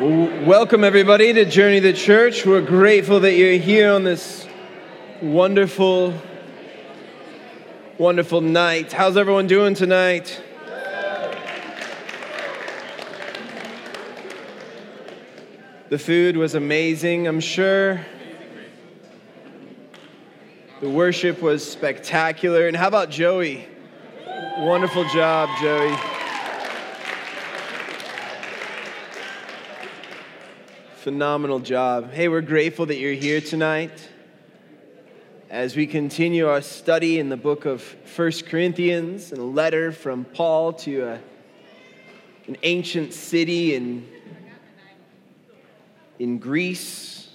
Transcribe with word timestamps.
Welcome, 0.00 0.84
everybody, 0.84 1.32
to 1.32 1.44
Journey 1.44 1.80
the 1.80 1.92
Church. 1.92 2.46
We're 2.46 2.60
grateful 2.60 3.18
that 3.18 3.32
you're 3.32 3.58
here 3.58 3.90
on 3.90 4.04
this 4.04 4.46
wonderful, 5.20 6.14
wonderful 7.98 8.40
night. 8.40 8.92
How's 8.92 9.16
everyone 9.16 9.48
doing 9.48 9.74
tonight? 9.74 10.40
The 15.88 15.98
food 15.98 16.36
was 16.36 16.54
amazing, 16.54 17.26
I'm 17.26 17.40
sure. 17.40 18.00
The 20.80 20.90
worship 20.90 21.42
was 21.42 21.68
spectacular. 21.68 22.68
And 22.68 22.76
how 22.76 22.86
about 22.86 23.10
Joey? 23.10 23.66
Wonderful 24.58 25.08
job, 25.08 25.48
Joey. 25.60 26.17
Phenomenal 31.08 31.60
job. 31.60 32.12
Hey, 32.12 32.28
we're 32.28 32.42
grateful 32.42 32.84
that 32.84 32.98
you're 32.98 33.14
here 33.14 33.40
tonight 33.40 34.10
as 35.48 35.74
we 35.74 35.86
continue 35.86 36.46
our 36.46 36.60
study 36.60 37.18
in 37.18 37.30
the 37.30 37.36
book 37.38 37.64
of 37.64 37.80
First 37.80 38.44
Corinthians 38.44 39.32
and 39.32 39.40
a 39.40 39.44
letter 39.44 39.90
from 39.90 40.26
Paul 40.26 40.74
to 40.74 41.00
a, 41.04 41.20
an 42.46 42.58
ancient 42.62 43.14
city 43.14 43.74
in, 43.74 44.06
in 46.18 46.36
Greece. 46.36 47.30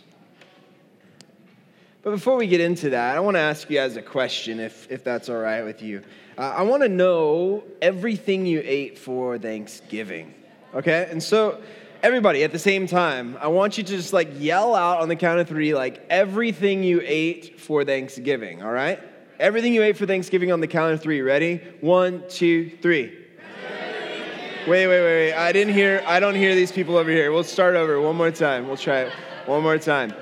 But 2.03 2.11
before 2.11 2.35
we 2.37 2.45
get 2.45 2.61
into 2.61 2.91
that, 2.91 3.17
I 3.17 3.21
want 3.21 3.37
to 3.37 3.41
ask 3.41 3.67
you 3.71 3.77
guys 3.77 3.95
a 3.95 4.03
question, 4.03 4.59
if, 4.59 4.91
if 4.91 5.03
that's 5.03 5.29
all 5.29 5.39
right 5.39 5.63
with 5.63 5.81
you. 5.81 6.03
Uh, 6.37 6.41
I 6.41 6.61
want 6.61 6.83
to 6.83 6.89
know 6.89 7.63
everything 7.81 8.45
you 8.45 8.61
ate 8.63 8.99
for 8.99 9.39
Thanksgiving, 9.39 10.35
okay? 10.75 11.07
And 11.09 11.23
so, 11.23 11.59
everybody 12.03 12.43
at 12.43 12.51
the 12.51 12.59
same 12.59 12.85
time, 12.85 13.37
I 13.39 13.47
want 13.47 13.77
you 13.77 13.83
to 13.85 13.95
just 13.95 14.11
like 14.11 14.29
yell 14.37 14.75
out 14.75 14.99
on 14.99 15.07
the 15.07 15.15
count 15.15 15.39
of 15.39 15.47
three, 15.47 15.73
like 15.73 16.05
everything 16.09 16.83
you 16.83 17.01
ate 17.03 17.59
for 17.59 17.85
Thanksgiving, 17.85 18.61
all 18.61 18.71
right? 18.71 18.99
Everything 19.39 19.73
you 19.73 19.81
ate 19.81 19.97
for 19.97 20.05
Thanksgiving 20.05 20.51
on 20.51 20.59
the 20.59 20.67
count 20.67 20.93
of 20.93 21.01
three. 21.01 21.21
Ready? 21.21 21.61
One, 21.79 22.23
two, 22.27 22.69
three. 22.81 23.19
Wait, 24.67 24.87
wait, 24.87 24.87
wait, 24.87 25.01
wait. 25.01 25.33
I 25.33 25.51
didn't 25.51 25.73
hear, 25.73 26.03
I 26.05 26.19
don't 26.19 26.35
hear 26.35 26.55
these 26.55 26.71
people 26.71 26.97
over 26.97 27.09
here. 27.09 27.31
We'll 27.31 27.43
start 27.43 27.75
over 27.75 27.99
one 27.99 28.15
more 28.15 28.31
time. 28.31 28.67
We'll 28.67 28.77
try 28.77 29.01
it 29.01 29.13
one 29.45 29.63
more 29.63 29.77
time. 29.77 30.13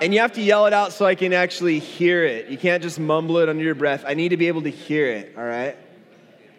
And 0.00 0.12
you 0.12 0.20
have 0.20 0.32
to 0.32 0.42
yell 0.42 0.66
it 0.66 0.72
out 0.72 0.92
so 0.92 1.06
I 1.06 1.14
can 1.14 1.32
actually 1.32 1.78
hear 1.78 2.24
it. 2.24 2.48
You 2.48 2.58
can't 2.58 2.82
just 2.82 2.98
mumble 2.98 3.38
it 3.38 3.48
under 3.48 3.62
your 3.62 3.74
breath. 3.76 4.04
I 4.06 4.14
need 4.14 4.30
to 4.30 4.36
be 4.36 4.48
able 4.48 4.62
to 4.62 4.70
hear 4.70 5.06
it, 5.06 5.34
all 5.36 5.44
right? 5.44 5.76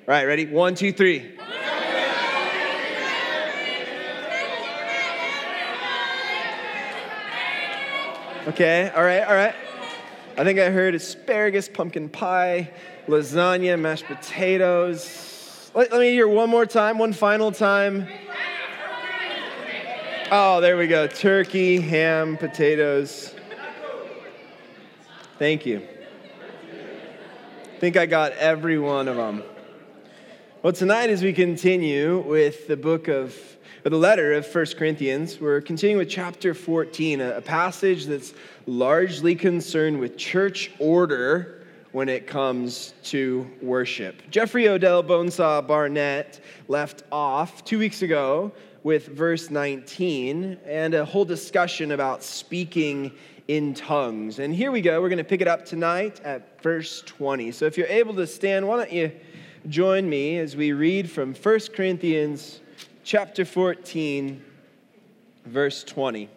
All 0.08 0.14
right, 0.14 0.26
ready? 0.26 0.46
One, 0.46 0.76
two, 0.76 0.92
three. 0.92 1.38
Okay, 8.46 8.92
all 8.94 9.04
right, 9.04 9.22
all 9.22 9.36
right. 9.36 9.56
I 10.38 10.44
think 10.44 10.60
I 10.60 10.70
heard 10.70 10.96
asparagus, 10.96 11.70
pumpkin 11.70 12.10
pie, 12.10 12.70
lasagna, 13.08 13.80
mashed 13.80 14.04
potatoes. 14.04 15.72
Let, 15.74 15.94
let 15.94 16.02
me 16.02 16.12
hear 16.12 16.28
one 16.28 16.50
more 16.50 16.66
time, 16.66 16.98
one 16.98 17.14
final 17.14 17.54
time. 17.54 18.06
Oh, 20.30 20.60
there 20.60 20.76
we 20.76 20.88
go. 20.88 21.08
Turkey, 21.08 21.80
ham, 21.80 22.36
potatoes. 22.36 23.34
Thank 25.40 25.66
you. 25.66 25.82
I 27.76 27.80
think 27.80 27.96
I 27.96 28.06
got 28.06 28.34
every 28.34 28.78
one 28.78 29.08
of 29.08 29.16
them. 29.16 29.42
Well, 30.62 30.74
tonight, 30.74 31.10
as 31.10 31.24
we 31.24 31.32
continue 31.32 32.20
with 32.20 32.68
the 32.68 32.76
book 32.76 33.08
of 33.08 33.34
but 33.84 33.92
the 33.92 33.98
letter 33.98 34.32
of 34.32 34.48
1 34.56 34.66
Corinthians, 34.78 35.42
we're 35.42 35.60
continuing 35.60 35.98
with 35.98 36.10
chapter 36.10 36.54
14, 36.54 37.20
a, 37.20 37.42
passage 37.42 38.06
that's 38.06 38.34
largely 38.66 39.36
concerned 39.36 40.00
with 40.00 40.16
church 40.16 40.72
order 40.80 41.66
when 41.92 42.08
it 42.08 42.26
comes 42.26 42.94
to 43.04 43.46
worship. 43.62 44.22
Jeffrey 44.32 44.70
Odell 44.70 45.04
Bonesaw 45.04 45.68
Barnett 45.68 46.40
left 46.70 47.04
off 47.12 47.66
two 47.66 47.78
weeks 47.78 48.02
ago 48.02 48.54
with 48.84 49.08
verse 49.08 49.50
19 49.50 50.60
and 50.66 50.94
a 50.94 51.04
whole 51.04 51.26
discussion 51.26 51.92
about 51.92 52.24
speaking 52.24 53.12
in 53.50 53.74
tongues. 53.74 54.40
And 54.40 54.56
here 54.56 54.72
we 54.72 54.80
go. 54.80 55.02
We're 55.02 55.10
going 55.10 55.18
to 55.18 55.26
pick 55.26 55.42
it 55.42 55.48
up 55.50 55.66
tonight 55.66 56.22
at 56.24 56.62
verse 56.62 57.02
20. 57.06 57.52
So 57.52 57.66
if 57.66 57.78
you're 57.78 57.88
able 57.88 58.16
to 58.16 58.28
stand, 58.28 58.66
why 58.66 58.78
don't 58.78 58.94
you 58.94 59.12
join 59.68 60.10
me 60.10 60.38
as 60.40 60.56
we 60.56 60.72
read 60.72 61.12
from 61.12 61.36
1 61.36 61.60
Corinthians 61.76 62.62
chapter 63.04 63.44
14, 63.44 64.44
verse 65.46 65.84
20. 65.84 66.30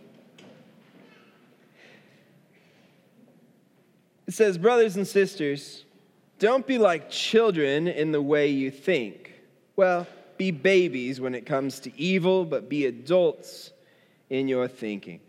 It 4.27 4.35
says, 4.35 4.59
Brothers 4.59 4.97
and 4.97 5.07
sisters, 5.07 5.85
don't 6.39 6.67
be 6.67 6.79
like 6.79 7.09
children 7.09 7.87
in 7.87 8.11
the 8.11 8.21
way 8.21 8.49
you 8.49 8.71
think. 8.71 9.33
Well, 9.77 10.07
be 10.37 10.51
babies 10.51 11.21
when 11.21 11.35
it 11.35 11.47
comes 11.47 11.81
to 11.81 11.99
evil, 11.99 12.45
but 12.45 12.69
be 12.69 12.87
adults 12.87 13.71
in 14.29 14.49
your 14.49 14.67
thinking. 14.67 15.21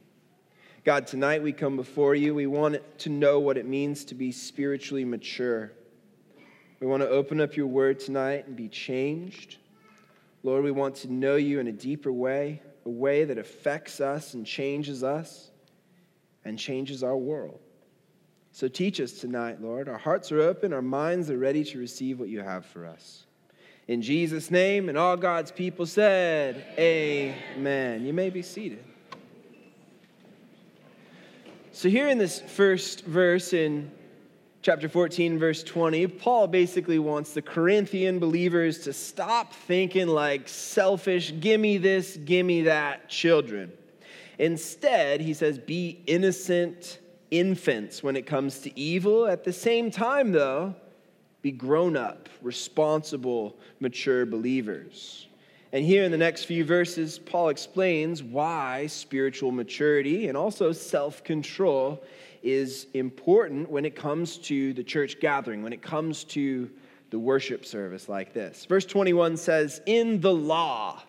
God, 0.84 1.06
tonight 1.06 1.44
we 1.44 1.54
come 1.54 1.76
before 1.76 2.16
you. 2.16 2.34
We 2.34 2.48
want 2.48 2.78
to 3.00 3.10
know 3.10 3.40
what 3.40 3.58
it 3.58 3.66
means 3.66 4.06
to 4.06 4.16
be 4.16 4.32
spiritually 4.32 5.06
mature. 5.06 5.72
We 6.80 6.88
want 6.88 7.04
to 7.04 7.10
open 7.10 7.40
up 7.42 7.56
your 7.56 7.68
word 7.68 8.00
tonight 8.00 8.48
and 8.48 8.56
be 8.56 8.70
changed. 8.70 9.58
Lord, 10.44 10.64
we 10.64 10.72
want 10.72 10.96
to 10.98 11.12
know 11.12 11.36
you 11.36 11.60
in 11.60 11.68
a 11.68 11.72
deeper 11.72 12.12
way, 12.12 12.62
a 12.86 12.90
way 12.90 13.26
that 13.26 13.38
affects 13.38 14.00
us 14.00 14.34
and 14.34 14.46
changes 14.46 15.04
us 15.04 15.52
and 16.46 16.58
changes 16.58 17.04
our 17.04 17.18
world. 17.18 17.60
So 18.52 18.68
teach 18.68 19.00
us 19.00 19.12
tonight, 19.14 19.62
Lord. 19.62 19.88
Our 19.88 19.98
hearts 19.98 20.32
are 20.32 20.42
open, 20.42 20.74
our 20.74 20.82
minds 20.82 21.30
are 21.30 21.38
ready 21.38 21.64
to 21.66 21.78
receive 21.78 22.20
what 22.20 22.30
you 22.30 22.42
have 22.42 22.66
for 22.66 22.86
us. 22.86 23.26
In 23.88 24.02
Jesus' 24.02 24.52
name, 24.52 24.90
and 24.90 24.98
all 24.98 25.16
God's 25.16 25.52
people 25.52 25.86
said, 25.86 26.66
Amen. 26.78 28.06
You 28.06 28.14
may 28.14 28.30
be 28.30 28.42
seated. 28.42 28.84
So, 31.72 31.88
here 31.90 32.10
in 32.10 32.18
this 32.18 32.42
first 32.42 33.06
verse 33.06 33.54
in 33.54 33.92
chapter 34.62 34.90
14, 34.90 35.40
verse 35.40 35.64
20, 35.64 36.08
Paul 36.08 36.48
basically 36.48 37.00
wants 37.00 37.34
the 37.34 37.42
Corinthian 37.42 38.20
believers 38.20 38.80
to 38.80 38.94
stop 38.94 39.54
thinking 39.54 40.08
like 40.08 40.48
selfish, 40.48 41.34
gimme 41.40 41.78
this, 41.78 42.18
gimme 42.18 42.64
that 42.64 43.10
children. 43.10 43.72
Instead, 44.40 45.22
he 45.22 45.34
says, 45.34 45.58
be 45.58 46.02
innocent 46.06 47.00
infants 47.32 48.04
when 48.04 48.16
it 48.16 48.26
comes 48.26 48.60
to 48.60 48.80
evil. 48.80 49.28
At 49.28 49.44
the 49.44 49.54
same 49.54 49.92
time, 49.92 50.32
though, 50.32 50.76
be 51.42 51.52
grown 51.52 51.96
up, 51.96 52.30
responsible, 52.42 53.58
mature 53.80 54.26
believers. 54.26 55.28
And 55.74 55.84
here 55.86 56.04
in 56.04 56.12
the 56.12 56.18
next 56.18 56.46
few 56.46 56.64
verses, 56.64 57.20
Paul 57.20 57.50
explains 57.50 58.24
why 58.24 58.88
spiritual 58.88 59.52
maturity 59.52 60.28
and 60.28 60.38
also 60.38 60.72
self 60.72 61.24
control 61.24 62.04
is 62.44 62.88
important 62.94 63.70
when 63.70 63.86
it 63.86 63.96
comes 63.96 64.38
to 64.38 64.74
the 64.74 64.84
church 64.84 65.20
gathering, 65.20 65.64
when 65.64 65.74
it 65.74 65.82
comes 65.82 66.24
to 66.26 66.70
the 67.10 67.20
worship 67.20 67.66
service 67.66 68.10
like 68.10 68.34
this. 68.34 68.66
Verse 68.66 68.86
21 68.86 69.38
says, 69.38 69.82
In 69.86 70.20
the 70.22 70.34
law, 70.34 71.02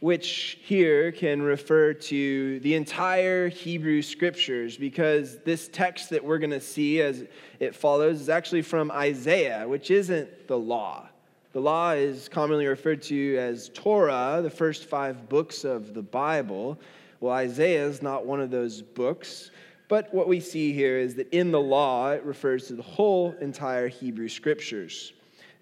which 0.00 0.58
here 0.62 1.12
can 1.12 1.42
refer 1.42 1.92
to 1.92 2.58
the 2.60 2.74
entire 2.74 3.48
Hebrew 3.48 4.02
scriptures, 4.02 4.76
because 4.76 5.38
this 5.40 5.68
text 5.68 6.10
that 6.10 6.24
we're 6.24 6.38
going 6.38 6.50
to 6.50 6.60
see 6.60 7.02
as 7.02 7.24
it 7.58 7.74
follows 7.74 8.20
is 8.20 8.28
actually 8.28 8.62
from 8.62 8.90
Isaiah, 8.90 9.68
which 9.68 9.90
isn't 9.90 10.48
the 10.48 10.58
law. 10.58 11.08
The 11.52 11.60
law 11.60 11.90
is 11.90 12.28
commonly 12.28 12.66
referred 12.66 13.02
to 13.02 13.36
as 13.36 13.70
Torah, 13.74 14.40
the 14.42 14.50
first 14.50 14.84
five 14.84 15.28
books 15.28 15.64
of 15.64 15.94
the 15.94 16.02
Bible. 16.02 16.78
Well, 17.18 17.34
Isaiah 17.34 17.84
is 17.84 18.00
not 18.00 18.24
one 18.24 18.40
of 18.40 18.50
those 18.50 18.80
books. 18.80 19.50
But 19.90 20.14
what 20.14 20.28
we 20.28 20.38
see 20.38 20.72
here 20.72 20.98
is 20.98 21.16
that 21.16 21.28
in 21.34 21.50
the 21.50 21.60
law, 21.60 22.12
it 22.12 22.22
refers 22.22 22.68
to 22.68 22.74
the 22.74 22.82
whole 22.82 23.34
entire 23.40 23.88
Hebrew 23.88 24.28
scriptures. 24.28 25.12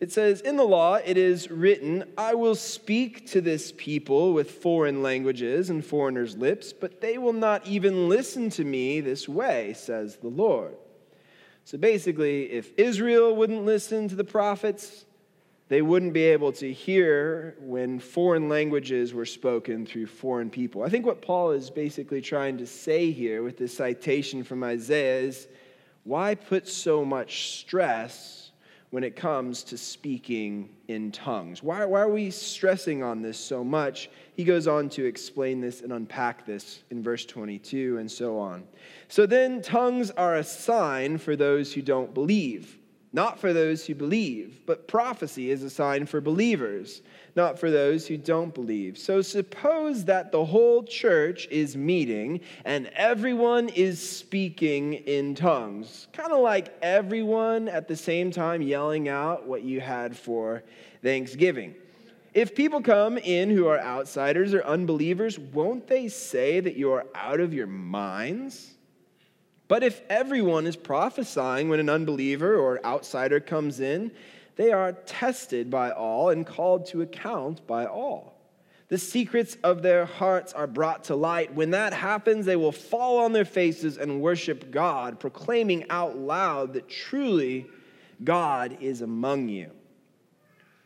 It 0.00 0.12
says, 0.12 0.42
In 0.42 0.56
the 0.56 0.64
law, 0.64 0.96
it 0.96 1.16
is 1.16 1.50
written, 1.50 2.04
I 2.18 2.34
will 2.34 2.54
speak 2.54 3.26
to 3.28 3.40
this 3.40 3.72
people 3.74 4.34
with 4.34 4.50
foreign 4.50 5.02
languages 5.02 5.70
and 5.70 5.82
foreigners' 5.82 6.36
lips, 6.36 6.74
but 6.74 7.00
they 7.00 7.16
will 7.16 7.32
not 7.32 7.66
even 7.66 8.10
listen 8.10 8.50
to 8.50 8.64
me 8.64 9.00
this 9.00 9.26
way, 9.26 9.72
says 9.72 10.16
the 10.16 10.28
Lord. 10.28 10.76
So 11.64 11.78
basically, 11.78 12.52
if 12.52 12.78
Israel 12.78 13.34
wouldn't 13.34 13.64
listen 13.64 14.08
to 14.08 14.14
the 14.14 14.24
prophets, 14.24 15.06
they 15.68 15.82
wouldn't 15.82 16.14
be 16.14 16.24
able 16.24 16.52
to 16.52 16.72
hear 16.72 17.56
when 17.60 17.98
foreign 17.98 18.48
languages 18.48 19.12
were 19.12 19.26
spoken 19.26 19.84
through 19.84 20.06
foreign 20.06 20.48
people. 20.48 20.82
I 20.82 20.88
think 20.88 21.04
what 21.04 21.20
Paul 21.20 21.50
is 21.50 21.68
basically 21.70 22.22
trying 22.22 22.56
to 22.58 22.66
say 22.66 23.10
here 23.10 23.42
with 23.42 23.58
this 23.58 23.76
citation 23.76 24.42
from 24.44 24.64
Isaiah 24.64 25.20
is 25.20 25.48
why 26.04 26.34
put 26.34 26.66
so 26.66 27.04
much 27.04 27.58
stress 27.58 28.50
when 28.90 29.04
it 29.04 29.16
comes 29.16 29.62
to 29.64 29.76
speaking 29.76 30.70
in 30.88 31.12
tongues. 31.12 31.62
Why, 31.62 31.84
why 31.84 32.00
are 32.00 32.08
we 32.08 32.30
stressing 32.30 33.02
on 33.02 33.20
this 33.20 33.38
so 33.38 33.62
much? 33.62 34.08
He 34.34 34.44
goes 34.44 34.66
on 34.66 34.88
to 34.90 35.04
explain 35.04 35.60
this 35.60 35.82
and 35.82 35.92
unpack 35.92 36.46
this 36.46 36.82
in 36.90 37.02
verse 37.02 37.26
22 37.26 37.98
and 37.98 38.10
so 38.10 38.38
on. 38.38 38.64
So 39.08 39.26
then, 39.26 39.60
tongues 39.60 40.10
are 40.12 40.36
a 40.36 40.44
sign 40.44 41.18
for 41.18 41.36
those 41.36 41.74
who 41.74 41.82
don't 41.82 42.14
believe, 42.14 42.77
not 43.12 43.38
for 43.38 43.52
those 43.52 43.86
who 43.86 43.94
believe, 43.94 44.60
but 44.66 44.86
prophecy 44.86 45.50
is 45.50 45.62
a 45.62 45.70
sign 45.70 46.06
for 46.06 46.20
believers 46.20 47.02
not 47.38 47.56
for 47.56 47.70
those 47.70 48.04
who 48.06 48.16
don't 48.16 48.52
believe. 48.52 48.98
So 48.98 49.22
suppose 49.22 50.04
that 50.06 50.32
the 50.32 50.44
whole 50.44 50.82
church 50.82 51.46
is 51.52 51.76
meeting 51.76 52.40
and 52.64 52.88
everyone 52.88 53.68
is 53.70 54.06
speaking 54.06 54.94
in 54.94 55.36
tongues, 55.36 56.08
kind 56.12 56.32
of 56.32 56.40
like 56.40 56.76
everyone 56.82 57.68
at 57.68 57.86
the 57.86 57.96
same 57.96 58.32
time 58.32 58.60
yelling 58.60 59.08
out 59.08 59.46
what 59.46 59.62
you 59.62 59.80
had 59.80 60.16
for 60.16 60.64
Thanksgiving. 61.00 61.76
If 62.34 62.56
people 62.56 62.82
come 62.82 63.16
in 63.18 63.50
who 63.50 63.68
are 63.68 63.78
outsiders 63.78 64.52
or 64.52 64.64
unbelievers, 64.64 65.38
won't 65.38 65.86
they 65.86 66.08
say 66.08 66.58
that 66.58 66.74
you 66.74 66.92
are 66.92 67.06
out 67.14 67.38
of 67.38 67.54
your 67.54 67.68
minds? 67.68 68.74
But 69.68 69.82
if 69.82 70.00
everyone 70.08 70.66
is 70.66 70.76
prophesying 70.76 71.68
when 71.68 71.78
an 71.78 71.90
unbeliever 71.90 72.56
or 72.56 72.84
outsider 72.84 73.38
comes 73.38 73.80
in, 73.80 74.10
they 74.56 74.72
are 74.72 74.92
tested 74.92 75.70
by 75.70 75.90
all 75.90 76.30
and 76.30 76.46
called 76.46 76.86
to 76.86 77.02
account 77.02 77.66
by 77.66 77.86
all. 77.86 78.34
The 78.88 78.98
secrets 78.98 79.56
of 79.62 79.82
their 79.82 80.06
hearts 80.06 80.54
are 80.54 80.66
brought 80.66 81.04
to 81.04 81.14
light. 81.14 81.54
When 81.54 81.70
that 81.72 81.92
happens, 81.92 82.46
they 82.46 82.56
will 82.56 82.72
fall 82.72 83.18
on 83.18 83.32
their 83.34 83.44
faces 83.44 83.98
and 83.98 84.22
worship 84.22 84.70
God, 84.70 85.20
proclaiming 85.20 85.84
out 85.90 86.16
loud 86.16 86.72
that 86.72 86.88
truly 86.88 87.66
God 88.24 88.78
is 88.80 89.02
among 89.02 89.50
you. 89.50 89.70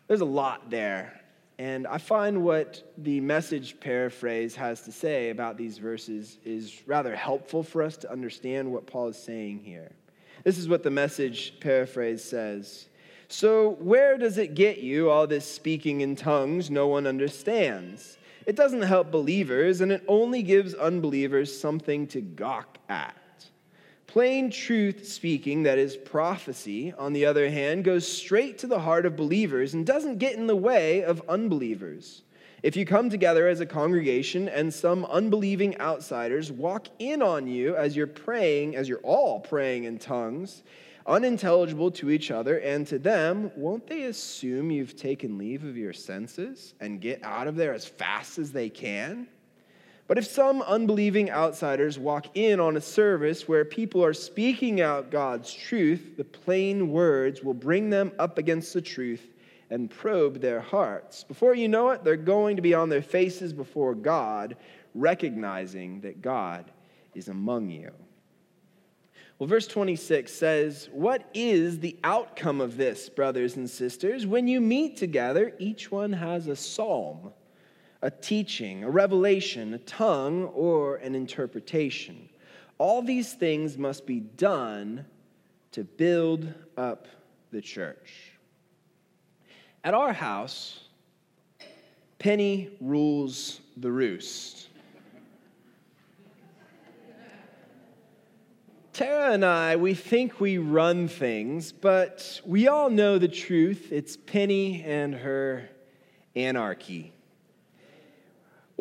There's 0.08 0.20
a 0.20 0.26
lot 0.26 0.68
there. 0.68 1.21
And 1.62 1.86
I 1.86 1.98
find 1.98 2.42
what 2.42 2.82
the 2.98 3.20
message 3.20 3.78
paraphrase 3.78 4.56
has 4.56 4.80
to 4.80 4.90
say 4.90 5.30
about 5.30 5.56
these 5.56 5.78
verses 5.78 6.38
is 6.44 6.82
rather 6.86 7.14
helpful 7.14 7.62
for 7.62 7.84
us 7.84 7.96
to 7.98 8.10
understand 8.10 8.72
what 8.72 8.84
Paul 8.84 9.06
is 9.06 9.16
saying 9.16 9.60
here. 9.62 9.92
This 10.42 10.58
is 10.58 10.68
what 10.68 10.82
the 10.82 10.90
message 10.90 11.60
paraphrase 11.60 12.24
says 12.24 12.88
so, 13.28 13.76
where 13.78 14.18
does 14.18 14.38
it 14.38 14.54
get 14.54 14.78
you, 14.78 15.08
all 15.08 15.26
this 15.28 15.50
speaking 15.50 16.00
in 16.02 16.16
tongues 16.16 16.68
no 16.68 16.88
one 16.88 17.06
understands? 17.06 18.18
It 18.44 18.56
doesn't 18.56 18.82
help 18.82 19.10
believers, 19.12 19.80
and 19.80 19.90
it 19.90 20.04
only 20.06 20.42
gives 20.42 20.74
unbelievers 20.74 21.58
something 21.58 22.08
to 22.08 22.20
gawk 22.20 22.76
at. 22.90 23.16
Plain 24.12 24.50
truth 24.50 25.08
speaking, 25.08 25.62
that 25.62 25.78
is 25.78 25.96
prophecy, 25.96 26.92
on 26.98 27.14
the 27.14 27.24
other 27.24 27.48
hand, 27.48 27.82
goes 27.82 28.06
straight 28.06 28.58
to 28.58 28.66
the 28.66 28.80
heart 28.80 29.06
of 29.06 29.16
believers 29.16 29.72
and 29.72 29.86
doesn't 29.86 30.18
get 30.18 30.34
in 30.34 30.46
the 30.46 30.54
way 30.54 31.02
of 31.02 31.22
unbelievers. 31.30 32.20
If 32.62 32.76
you 32.76 32.84
come 32.84 33.08
together 33.08 33.48
as 33.48 33.60
a 33.60 33.64
congregation 33.66 34.50
and 34.50 34.74
some 34.74 35.06
unbelieving 35.06 35.80
outsiders 35.80 36.52
walk 36.52 36.88
in 36.98 37.22
on 37.22 37.46
you 37.46 37.74
as 37.74 37.96
you're 37.96 38.06
praying, 38.06 38.76
as 38.76 38.86
you're 38.86 38.98
all 38.98 39.40
praying 39.40 39.84
in 39.84 39.98
tongues, 39.98 40.62
unintelligible 41.06 41.90
to 41.92 42.10
each 42.10 42.30
other 42.30 42.58
and 42.58 42.86
to 42.88 42.98
them, 42.98 43.50
won't 43.56 43.86
they 43.86 44.02
assume 44.02 44.70
you've 44.70 44.94
taken 44.94 45.38
leave 45.38 45.64
of 45.64 45.74
your 45.74 45.94
senses 45.94 46.74
and 46.80 47.00
get 47.00 47.24
out 47.24 47.46
of 47.46 47.56
there 47.56 47.72
as 47.72 47.86
fast 47.86 48.38
as 48.38 48.52
they 48.52 48.68
can? 48.68 49.26
But 50.08 50.18
if 50.18 50.26
some 50.26 50.62
unbelieving 50.62 51.30
outsiders 51.30 51.98
walk 51.98 52.26
in 52.34 52.60
on 52.60 52.76
a 52.76 52.80
service 52.80 53.48
where 53.48 53.64
people 53.64 54.04
are 54.04 54.12
speaking 54.12 54.80
out 54.80 55.10
God's 55.10 55.52
truth, 55.52 56.16
the 56.16 56.24
plain 56.24 56.90
words 56.90 57.42
will 57.42 57.54
bring 57.54 57.88
them 57.88 58.12
up 58.18 58.36
against 58.36 58.74
the 58.74 58.82
truth 58.82 59.32
and 59.70 59.90
probe 59.90 60.40
their 60.40 60.60
hearts. 60.60 61.24
Before 61.24 61.54
you 61.54 61.66
know 61.66 61.90
it, 61.90 62.04
they're 62.04 62.16
going 62.16 62.56
to 62.56 62.62
be 62.62 62.74
on 62.74 62.90
their 62.90 63.00
faces 63.00 63.54
before 63.54 63.94
God, 63.94 64.56
recognizing 64.94 66.02
that 66.02 66.20
God 66.20 66.70
is 67.14 67.28
among 67.28 67.70
you. 67.70 67.90
Well, 69.38 69.48
verse 69.48 69.66
26 69.66 70.30
says, 70.30 70.88
What 70.92 71.28
is 71.32 71.80
the 71.80 71.96
outcome 72.04 72.60
of 72.60 72.76
this, 72.76 73.08
brothers 73.08 73.56
and 73.56 73.68
sisters? 73.68 74.26
When 74.26 74.46
you 74.46 74.60
meet 74.60 74.96
together, 74.96 75.54
each 75.58 75.90
one 75.90 76.12
has 76.12 76.48
a 76.48 76.54
psalm, 76.54 77.32
a 78.02 78.10
teaching, 78.10 78.82
a 78.82 78.90
revelation, 78.90 79.72
a 79.74 79.78
tongue, 79.78 80.44
or 80.46 80.96
an 80.96 81.14
interpretation. 81.14 82.28
All 82.78 83.00
these 83.00 83.32
things 83.32 83.78
must 83.78 84.06
be 84.06 84.18
done 84.20 85.06
to 85.70 85.84
build 85.84 86.52
up 86.76 87.06
the 87.52 87.60
church. 87.60 88.32
At 89.84 89.94
our 89.94 90.12
house, 90.12 90.80
Penny 92.18 92.70
rules 92.80 93.60
the 93.76 93.90
roost. 93.90 94.68
Tara 98.92 99.32
and 99.32 99.44
I, 99.44 99.76
we 99.76 99.94
think 99.94 100.38
we 100.38 100.58
run 100.58 101.08
things, 101.08 101.72
but 101.72 102.40
we 102.44 102.68
all 102.68 102.90
know 102.90 103.18
the 103.18 103.28
truth. 103.28 103.88
It's 103.90 104.16
Penny 104.16 104.82
and 104.82 105.14
her 105.14 105.68
anarchy. 106.36 107.12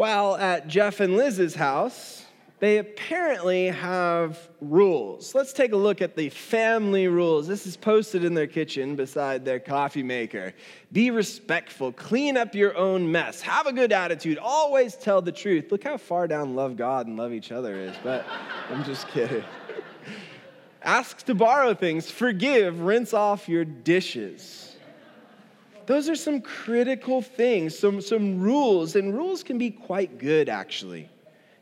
While 0.01 0.35
at 0.35 0.67
Jeff 0.67 0.99
and 0.99 1.15
Liz's 1.15 1.53
house, 1.53 2.25
they 2.57 2.79
apparently 2.79 3.67
have 3.67 4.49
rules. 4.59 5.35
Let's 5.35 5.53
take 5.53 5.73
a 5.73 5.77
look 5.77 6.01
at 6.01 6.15
the 6.15 6.29
family 6.29 7.07
rules. 7.07 7.47
This 7.47 7.67
is 7.67 7.77
posted 7.77 8.23
in 8.23 8.33
their 8.33 8.47
kitchen 8.47 8.95
beside 8.95 9.45
their 9.45 9.59
coffee 9.59 10.01
maker. 10.01 10.55
Be 10.91 11.11
respectful, 11.11 11.91
clean 11.91 12.35
up 12.35 12.55
your 12.55 12.75
own 12.75 13.11
mess, 13.11 13.41
have 13.41 13.67
a 13.67 13.73
good 13.73 13.91
attitude, 13.91 14.39
always 14.39 14.95
tell 14.95 15.21
the 15.21 15.31
truth. 15.31 15.71
Look 15.71 15.83
how 15.83 15.97
far 15.97 16.27
down 16.27 16.55
love 16.55 16.77
God 16.77 17.05
and 17.05 17.15
love 17.15 17.31
each 17.31 17.51
other 17.51 17.75
is, 17.75 17.95
but 18.01 18.25
I'm 18.71 18.83
just 18.83 19.07
kidding. 19.09 19.43
Ask 20.81 21.21
to 21.27 21.35
borrow 21.35 21.75
things, 21.75 22.09
forgive, 22.09 22.81
rinse 22.81 23.13
off 23.13 23.47
your 23.47 23.65
dishes. 23.65 24.70
Those 25.91 26.07
are 26.07 26.15
some 26.15 26.39
critical 26.39 27.21
things, 27.21 27.77
some, 27.77 27.99
some 27.99 28.39
rules, 28.39 28.95
and 28.95 29.13
rules 29.13 29.43
can 29.43 29.57
be 29.57 29.71
quite 29.71 30.19
good 30.19 30.47
actually. 30.47 31.09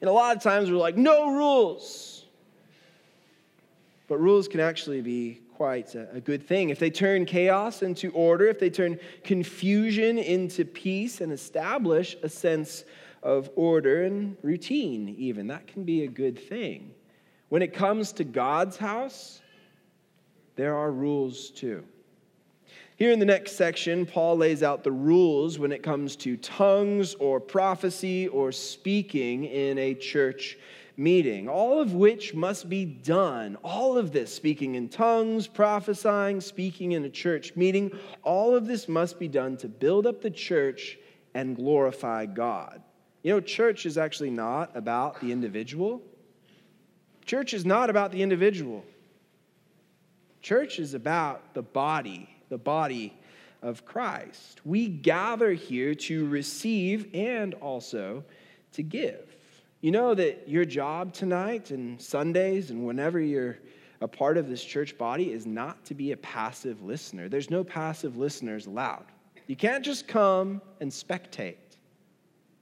And 0.01 0.07
a 0.07 0.13
lot 0.13 0.37
of 0.37 0.43
times 0.43 0.69
we're 0.69 0.77
like, 0.77 0.95
no 0.95 1.31
rules. 1.33 2.25
But 4.07 4.19
rules 4.19 4.47
can 4.47 4.59
actually 4.59 5.01
be 5.01 5.41
quite 5.55 5.95
a, 5.95 6.17
a 6.17 6.21
good 6.21 6.47
thing. 6.47 6.69
If 6.69 6.77
they 6.77 6.91
turn 6.91 7.25
chaos 7.25 7.81
into 7.81 8.11
order, 8.11 8.45
if 8.45 8.59
they 8.59 8.69
turn 8.69 8.99
confusion 9.23 10.19
into 10.19 10.63
peace 10.63 11.21
and 11.21 11.33
establish 11.33 12.15
a 12.21 12.29
sense 12.29 12.83
of 13.23 13.49
order 13.55 14.03
and 14.03 14.37
routine, 14.43 15.15
even, 15.17 15.47
that 15.47 15.65
can 15.65 15.85
be 15.85 16.03
a 16.03 16.07
good 16.07 16.37
thing. 16.37 16.91
When 17.49 17.63
it 17.63 17.73
comes 17.73 18.11
to 18.11 18.23
God's 18.23 18.77
house, 18.77 19.41
there 20.55 20.75
are 20.75 20.91
rules 20.91 21.49
too. 21.49 21.83
Here 22.99 23.11
in 23.11 23.19
the 23.19 23.25
next 23.25 23.53
section, 23.53 24.05
Paul 24.05 24.37
lays 24.37 24.61
out 24.61 24.83
the 24.83 24.91
rules 24.91 25.57
when 25.57 25.71
it 25.71 25.81
comes 25.81 26.15
to 26.17 26.37
tongues 26.37 27.15
or 27.15 27.39
prophecy 27.39 28.27
or 28.27 28.51
speaking 28.51 29.45
in 29.45 29.79
a 29.79 29.95
church 29.95 30.57
meeting, 30.97 31.47
all 31.47 31.79
of 31.79 31.93
which 31.93 32.35
must 32.35 32.69
be 32.69 32.83
done. 32.85 33.55
All 33.63 33.97
of 33.97 34.11
this, 34.11 34.31
speaking 34.35 34.75
in 34.75 34.89
tongues, 34.89 35.47
prophesying, 35.47 36.41
speaking 36.41 36.91
in 36.91 37.05
a 37.05 37.09
church 37.09 37.55
meeting, 37.55 37.89
all 38.21 38.53
of 38.53 38.67
this 38.67 38.87
must 38.87 39.17
be 39.17 39.29
done 39.29 39.57
to 39.57 39.69
build 39.69 40.05
up 40.05 40.21
the 40.21 40.29
church 40.29 40.99
and 41.33 41.55
glorify 41.55 42.25
God. 42.25 42.83
You 43.23 43.31
know, 43.31 43.39
church 43.39 43.85
is 43.85 43.97
actually 43.97 44.31
not 44.31 44.75
about 44.75 45.21
the 45.21 45.31
individual, 45.31 46.03
Church 47.29 47.53
is 47.53 47.63
not 47.63 47.91
about 47.91 48.11
the 48.11 48.23
individual. 48.23 48.83
Church 50.41 50.79
is 50.79 50.95
about 50.95 51.53
the 51.53 51.61
body, 51.61 52.27
the 52.49 52.57
body 52.57 53.13
of 53.61 53.85
Christ. 53.85 54.61
We 54.65 54.87
gather 54.87 55.51
here 55.51 55.93
to 55.95 56.27
receive 56.27 57.13
and 57.13 57.53
also 57.55 58.23
to 58.73 58.83
give. 58.83 59.35
You 59.81 59.91
know 59.91 60.13
that 60.13 60.47
your 60.47 60.65
job 60.65 61.13
tonight 61.13 61.71
and 61.71 62.01
Sundays 62.01 62.69
and 62.69 62.85
whenever 62.85 63.19
you're 63.19 63.57
a 64.01 64.07
part 64.07 64.37
of 64.37 64.47
this 64.47 64.63
church 64.63 64.97
body 64.97 65.31
is 65.31 65.45
not 65.45 65.83
to 65.85 65.93
be 65.93 66.11
a 66.11 66.17
passive 66.17 66.81
listener. 66.81 67.29
There's 67.29 67.49
no 67.49 67.63
passive 67.63 68.17
listeners 68.17 68.65
allowed. 68.65 69.05
You 69.47 69.55
can't 69.55 69.83
just 69.83 70.07
come 70.07 70.61
and 70.79 70.91
spectate. 70.91 71.55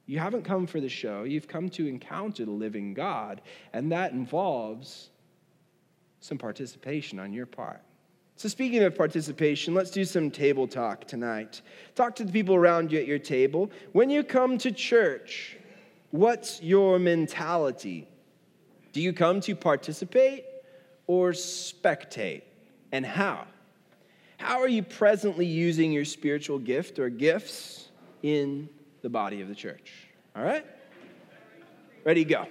You 0.06 0.20
haven't 0.20 0.44
come 0.44 0.68
for 0.68 0.80
the 0.80 0.90
show, 0.90 1.24
you've 1.24 1.50
come 1.50 1.70
to 1.72 1.86
encounter 1.86 2.46
the 2.46 2.52
living 2.52 2.94
God, 2.94 3.42
and 3.74 3.92
that 3.92 4.14
involves 4.14 5.10
some 6.22 6.38
participation 6.38 7.20
on 7.20 7.34
your 7.34 7.46
part. 7.46 7.82
So, 8.38 8.48
speaking 8.48 8.84
of 8.84 8.96
participation, 8.96 9.74
let's 9.74 9.90
do 9.90 10.06
some 10.06 10.30
table 10.30 10.68
talk 10.68 11.08
tonight. 11.08 11.64
Talk 11.96 12.16
to 12.18 12.24
the 12.24 12.32
people 12.32 12.54
around 12.54 12.92
you 12.92 13.00
at 13.00 13.08
your 13.08 13.18
table. 13.18 13.72
When 13.94 14.12
you 14.12 14.24
come 14.24 14.60
to 14.60 14.72
church, 14.72 15.58
what's 16.12 16.62
your 16.62 17.00
mentality? 17.00 18.08
Do 18.94 19.02
you 19.02 19.12
come 19.12 19.42
to 19.42 19.56
participate 19.56 20.46
or 21.08 21.32
spectate? 21.32 22.44
And 22.92 23.04
how? 23.04 23.48
How 24.38 24.62
are 24.62 24.68
you 24.68 24.84
presently 24.84 25.48
using 25.48 25.92
your 25.92 26.06
spiritual 26.06 26.60
gift 26.60 27.00
or 27.00 27.10
gifts 27.10 27.90
in 28.22 28.70
the 29.02 29.10
body 29.10 29.42
of 29.42 29.48
the 29.48 29.56
church? 29.56 30.10
All 30.36 30.44
right? 30.44 30.64
Ready, 32.04 32.24
go. 32.24 32.46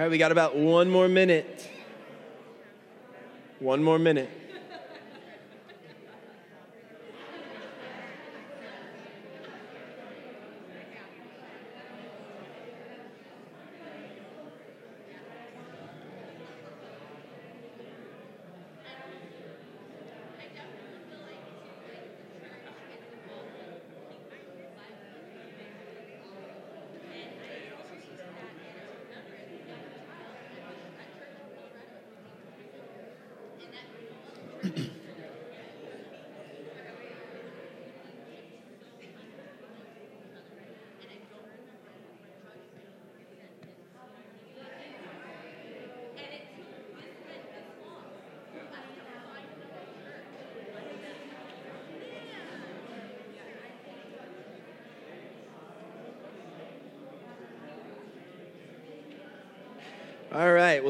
All 0.00 0.06
right, 0.06 0.10
we 0.10 0.16
got 0.16 0.32
about 0.32 0.56
one 0.56 0.88
more 0.88 1.08
minute. 1.08 1.68
One 3.58 3.82
more 3.82 3.98
minute. 3.98 4.30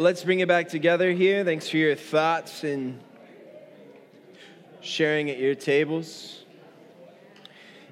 Well, 0.00 0.06
let's 0.06 0.24
bring 0.24 0.40
it 0.40 0.48
back 0.48 0.66
together 0.66 1.12
here. 1.12 1.44
Thanks 1.44 1.68
for 1.68 1.76
your 1.76 1.94
thoughts 1.94 2.64
and 2.64 2.98
sharing 4.80 5.28
at 5.28 5.36
your 5.36 5.54
tables. 5.54 6.46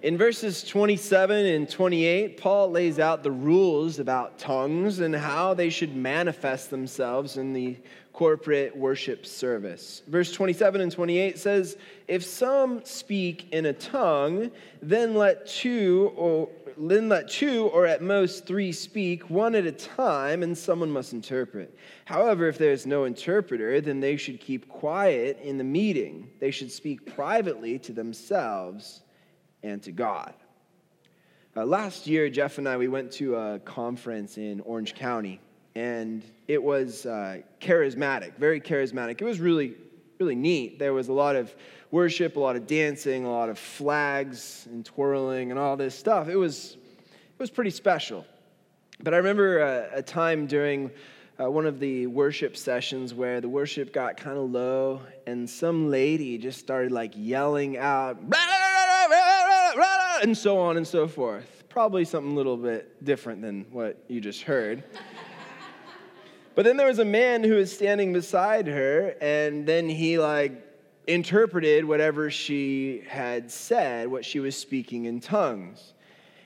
In 0.00 0.16
verses 0.16 0.64
27 0.64 1.44
and 1.44 1.68
28, 1.68 2.38
Paul 2.38 2.70
lays 2.70 2.98
out 2.98 3.22
the 3.22 3.30
rules 3.30 3.98
about 3.98 4.38
tongues 4.38 5.00
and 5.00 5.14
how 5.14 5.52
they 5.52 5.68
should 5.68 5.94
manifest 5.94 6.70
themselves 6.70 7.36
in 7.36 7.52
the 7.52 7.76
corporate 8.14 8.74
worship 8.74 9.26
service. 9.26 10.00
Verse 10.06 10.32
27 10.32 10.80
and 10.80 10.90
28 10.90 11.38
says, 11.38 11.76
If 12.06 12.24
some 12.24 12.82
speak 12.86 13.52
in 13.52 13.66
a 13.66 13.74
tongue, 13.74 14.50
then 14.80 15.14
let 15.14 15.46
two 15.46 16.10
or 16.16 16.48
then 16.80 17.08
let 17.08 17.28
two 17.28 17.66
or 17.68 17.86
at 17.86 18.02
most 18.02 18.46
three 18.46 18.72
speak, 18.72 19.30
one 19.30 19.54
at 19.54 19.66
a 19.66 19.72
time, 19.72 20.42
and 20.42 20.56
someone 20.56 20.90
must 20.90 21.12
interpret. 21.12 21.76
However, 22.04 22.48
if 22.48 22.58
there 22.58 22.72
is 22.72 22.86
no 22.86 23.04
interpreter, 23.04 23.80
then 23.80 24.00
they 24.00 24.16
should 24.16 24.40
keep 24.40 24.68
quiet 24.68 25.38
in 25.42 25.58
the 25.58 25.64
meeting. 25.64 26.30
They 26.40 26.50
should 26.50 26.70
speak 26.70 27.14
privately 27.14 27.78
to 27.80 27.92
themselves 27.92 29.02
and 29.62 29.82
to 29.82 29.92
God. 29.92 30.34
Uh, 31.56 31.64
last 31.64 32.06
year, 32.06 32.30
Jeff 32.30 32.58
and 32.58 32.68
I, 32.68 32.76
we 32.76 32.88
went 32.88 33.10
to 33.12 33.34
a 33.34 33.58
conference 33.58 34.38
in 34.38 34.60
Orange 34.60 34.94
County 34.94 35.40
and 35.78 36.24
it 36.48 36.60
was 36.60 37.06
uh, 37.06 37.38
charismatic, 37.60 38.36
very 38.36 38.60
charismatic. 38.60 39.20
It 39.20 39.24
was 39.24 39.38
really, 39.38 39.74
really 40.18 40.34
neat. 40.34 40.78
There 40.78 40.92
was 40.92 41.08
a 41.08 41.12
lot 41.12 41.36
of 41.36 41.54
worship, 41.90 42.36
a 42.36 42.40
lot 42.40 42.56
of 42.56 42.66
dancing, 42.66 43.24
a 43.24 43.30
lot 43.30 43.48
of 43.48 43.58
flags 43.58 44.66
and 44.70 44.84
twirling 44.84 45.50
and 45.50 45.58
all 45.58 45.76
this 45.76 45.98
stuff. 45.98 46.28
It 46.28 46.36
was, 46.36 46.76
it 47.10 47.38
was 47.38 47.50
pretty 47.50 47.70
special. 47.70 48.26
But 49.00 49.14
I 49.14 49.18
remember 49.18 49.60
a, 49.60 49.64
uh, 49.64 49.88
a 49.94 50.02
time 50.02 50.46
during 50.46 50.90
uh, 51.40 51.50
one 51.50 51.66
of 51.66 51.78
the 51.78 52.06
worship 52.08 52.56
sessions 52.56 53.14
where 53.14 53.40
the 53.40 53.48
worship 53.48 53.92
got 53.92 54.16
kind 54.16 54.36
of 54.36 54.50
low, 54.50 55.00
and 55.26 55.48
some 55.48 55.88
lady 55.88 56.36
just 56.36 56.58
started 56.58 56.90
like 56.90 57.12
yelling 57.14 57.78
out, 57.78 58.18
and 60.22 60.36
so 60.36 60.58
on 60.58 60.76
and 60.76 60.86
so 60.86 61.06
forth. 61.06 61.62
Probably 61.68 62.04
something 62.04 62.32
a 62.32 62.34
little 62.34 62.56
bit 62.56 63.04
different 63.04 63.40
than 63.40 63.66
what 63.70 64.02
you 64.08 64.20
just 64.20 64.42
heard. 64.42 64.82
But 66.58 66.64
then 66.64 66.76
there 66.76 66.88
was 66.88 66.98
a 66.98 67.04
man 67.04 67.44
who 67.44 67.54
was 67.54 67.72
standing 67.72 68.12
beside 68.12 68.66
her, 68.66 69.14
and 69.20 69.64
then 69.64 69.88
he 69.88 70.18
like 70.18 70.67
interpreted 71.08 71.86
whatever 71.86 72.30
she 72.30 73.02
had 73.08 73.50
said, 73.50 74.08
what 74.08 74.24
she 74.24 74.40
was 74.40 74.54
speaking 74.54 75.06
in 75.06 75.20
tongues. 75.20 75.94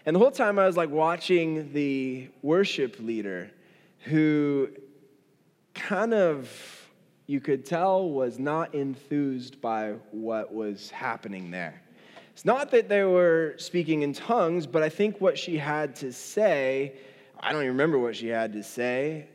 And 0.06 0.14
the 0.14 0.20
whole 0.20 0.30
time 0.30 0.58
I 0.58 0.66
was 0.66 0.76
like 0.76 0.88
watching 0.88 1.72
the 1.72 2.28
worship 2.42 2.96
leader 3.00 3.50
who 4.04 4.70
kind 5.74 6.14
of, 6.14 6.48
you 7.26 7.40
could 7.40 7.66
tell, 7.66 8.08
was 8.08 8.38
not 8.38 8.74
enthused 8.74 9.60
by 9.60 9.94
what 10.12 10.54
was 10.54 10.90
happening 10.90 11.50
there. 11.50 11.82
It's 12.32 12.44
not 12.44 12.70
that 12.70 12.88
they 12.88 13.02
were 13.02 13.54
speaking 13.58 14.02
in 14.02 14.12
tongues, 14.12 14.66
but 14.66 14.82
I 14.82 14.88
think 14.88 15.20
what 15.20 15.36
she 15.36 15.58
had 15.58 15.94
to 15.96 16.12
say, 16.12 16.94
I 17.40 17.52
don't 17.52 17.62
even 17.62 17.72
remember 17.72 17.98
what 17.98 18.14
she 18.16 18.28
had 18.28 18.52
to 18.52 18.62
say 18.62 19.26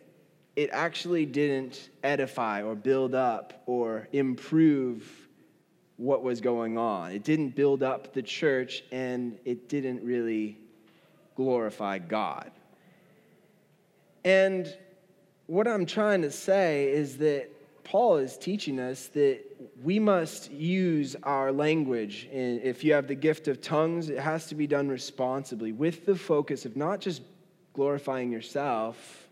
it 0.58 0.72
actually 0.74 1.28
didn't 1.28 1.92
edify 2.04 2.64
or 2.64 2.74
build 2.74 3.14
up 3.14 3.62
or 3.68 4.08
improve 4.12 5.08
what 5.98 6.24
was 6.24 6.42
going 6.42 6.80
on. 6.80 7.12
It 7.12 7.24
didn't 7.24 7.56
build 7.56 7.84
up 7.84 8.12
the 8.12 8.24
church 8.24 8.84
and 8.92 9.38
it 9.46 9.70
didn't 9.70 10.04
really 10.04 10.58
glorify 11.36 12.00
God. 12.00 12.50
And 14.26 14.76
what 15.46 15.68
I'm 15.68 15.86
trying 15.86 16.24
to 16.24 16.32
say 16.32 16.88
is 16.88 17.18
that 17.18 17.50
Paul 17.84 18.18
is 18.18 18.36
teaching 18.36 18.80
us 18.80 19.08
that 19.10 19.42
we 19.84 20.00
must 20.00 20.52
use 20.52 21.16
our 21.22 21.52
language. 21.52 22.28
And 22.34 22.62
if 22.64 22.84
you 22.84 22.94
have 22.94 23.08
the 23.08 23.16
gift 23.16 23.48
of 23.48 23.62
tongues, 23.62 24.10
it 24.10 24.20
has 24.20 24.48
to 24.48 24.56
be 24.56 24.66
done 24.66 24.90
responsibly 24.90 25.72
with 25.72 26.08
the 26.08 26.16
focus 26.16 26.66
of 26.66 26.76
not 26.76 27.00
just 27.00 27.22
glorifying 27.74 28.32
yourself 28.32 29.27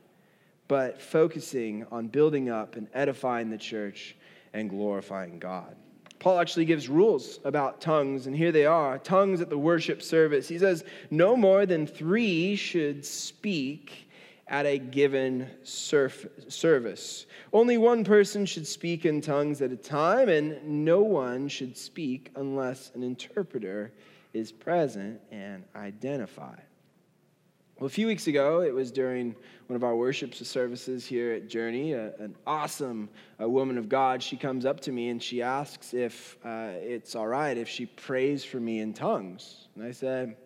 but 0.68 1.02
focusing 1.02 1.86
on 1.92 2.08
building 2.08 2.50
up 2.50 2.76
and 2.76 2.88
edifying 2.94 3.50
the 3.50 3.58
church 3.58 4.16
and 4.54 4.70
glorifying 4.70 5.40
God. 5.40 5.76
Paul 6.20 6.40
actually 6.40 6.66
gives 6.66 6.90
rules 6.90 7.40
about 7.44 7.82
tongues, 7.82 8.26
and 8.26 8.36
here 8.36 8.52
they 8.52 8.66
are 8.66 8.98
tongues 8.98 9.42
at 9.42 9.50
the 9.50 9.58
worship 9.58 10.02
service. 10.02 10.48
He 10.48 10.58
says, 10.58 10.84
No 11.12 11.36
more 11.36 11.66
than 11.66 11.86
three 11.86 12.56
should 12.56 13.06
speak 13.06 14.10
at 14.48 14.66
a 14.66 14.78
given 14.78 15.48
surf- 15.64 16.28
service. 16.48 17.26
Only 17.52 17.78
one 17.78 18.04
person 18.04 18.46
should 18.46 18.68
speak 18.68 19.06
in 19.06 19.22
tongues 19.22 19.62
at 19.62 19.72
a 19.72 19.76
time, 19.76 20.30
and 20.30 20.86
no 20.86 21.02
one 21.02 21.48
should 21.48 21.78
speak 21.78 22.32
unless 22.36 22.92
an 22.96 23.04
interpreter 23.04 23.92
is 24.34 24.52
present 24.52 25.20
and 25.32 25.64
identified. 25.76 26.62
Well, 27.78 27.88
a 27.88 27.90
few 27.90 28.08
weeks 28.08 28.28
ago, 28.28 28.62
it 28.62 28.74
was 28.74 28.90
during 28.90 29.36
one 29.68 29.76
of 29.76 29.84
our 29.84 29.98
worship 29.98 30.34
services 30.34 31.06
here 31.06 31.34
at 31.34 31.50
Journey. 31.50 31.92
A, 31.92 32.14
an 32.20 32.34
awesome 32.48 33.10
a 33.40 33.50
woman 33.50 33.78
of 33.78 33.90
God, 33.90 34.24
she 34.24 34.38
comes 34.38 34.66
up 34.66 34.80
to 34.82 34.94
me 34.94 35.10
and 35.10 35.22
she 35.22 35.42
asks 35.42 35.94
if 35.94 36.38
uh, 36.46 36.70
it's 36.76 37.16
all 37.16 37.28
right 37.28 37.58
if 37.58 37.68
she 37.68 37.86
prays 37.86 38.46
for 38.46 38.62
me 38.62 38.80
in 38.80 38.94
tongues. 38.94 39.68
And 39.76 39.84
I 39.84 39.92
said, 39.92 40.38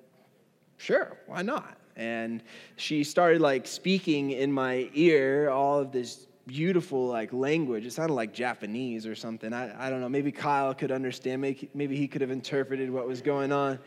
sure, 0.78 1.18
why 1.28 1.44
not? 1.44 1.78
And 1.96 2.42
she 2.78 3.04
started 3.04 3.42
like 3.42 3.68
speaking 3.68 4.32
in 4.32 4.52
my 4.52 4.90
ear 4.96 5.50
all 5.50 5.78
of 5.78 5.92
this 5.92 6.26
beautiful 6.48 7.06
like 7.06 7.32
language. 7.32 7.86
It 7.86 7.94
sounded 7.94 8.16
like 8.16 8.34
Japanese 8.34 9.06
or 9.06 9.14
something. 9.14 9.54
I, 9.54 9.86
I 9.86 9.92
don't 9.92 10.02
know. 10.02 10.10
Maybe 10.10 10.32
Kyle 10.32 10.74
could 10.74 10.92
understand. 10.92 11.44
Maybe, 11.44 11.70
maybe 11.76 11.96
he 11.96 12.08
could 12.08 12.22
have 12.22 12.32
interpreted 12.32 12.90
what 12.90 13.08
was 13.08 13.22
going 13.22 13.52
on. 13.52 13.78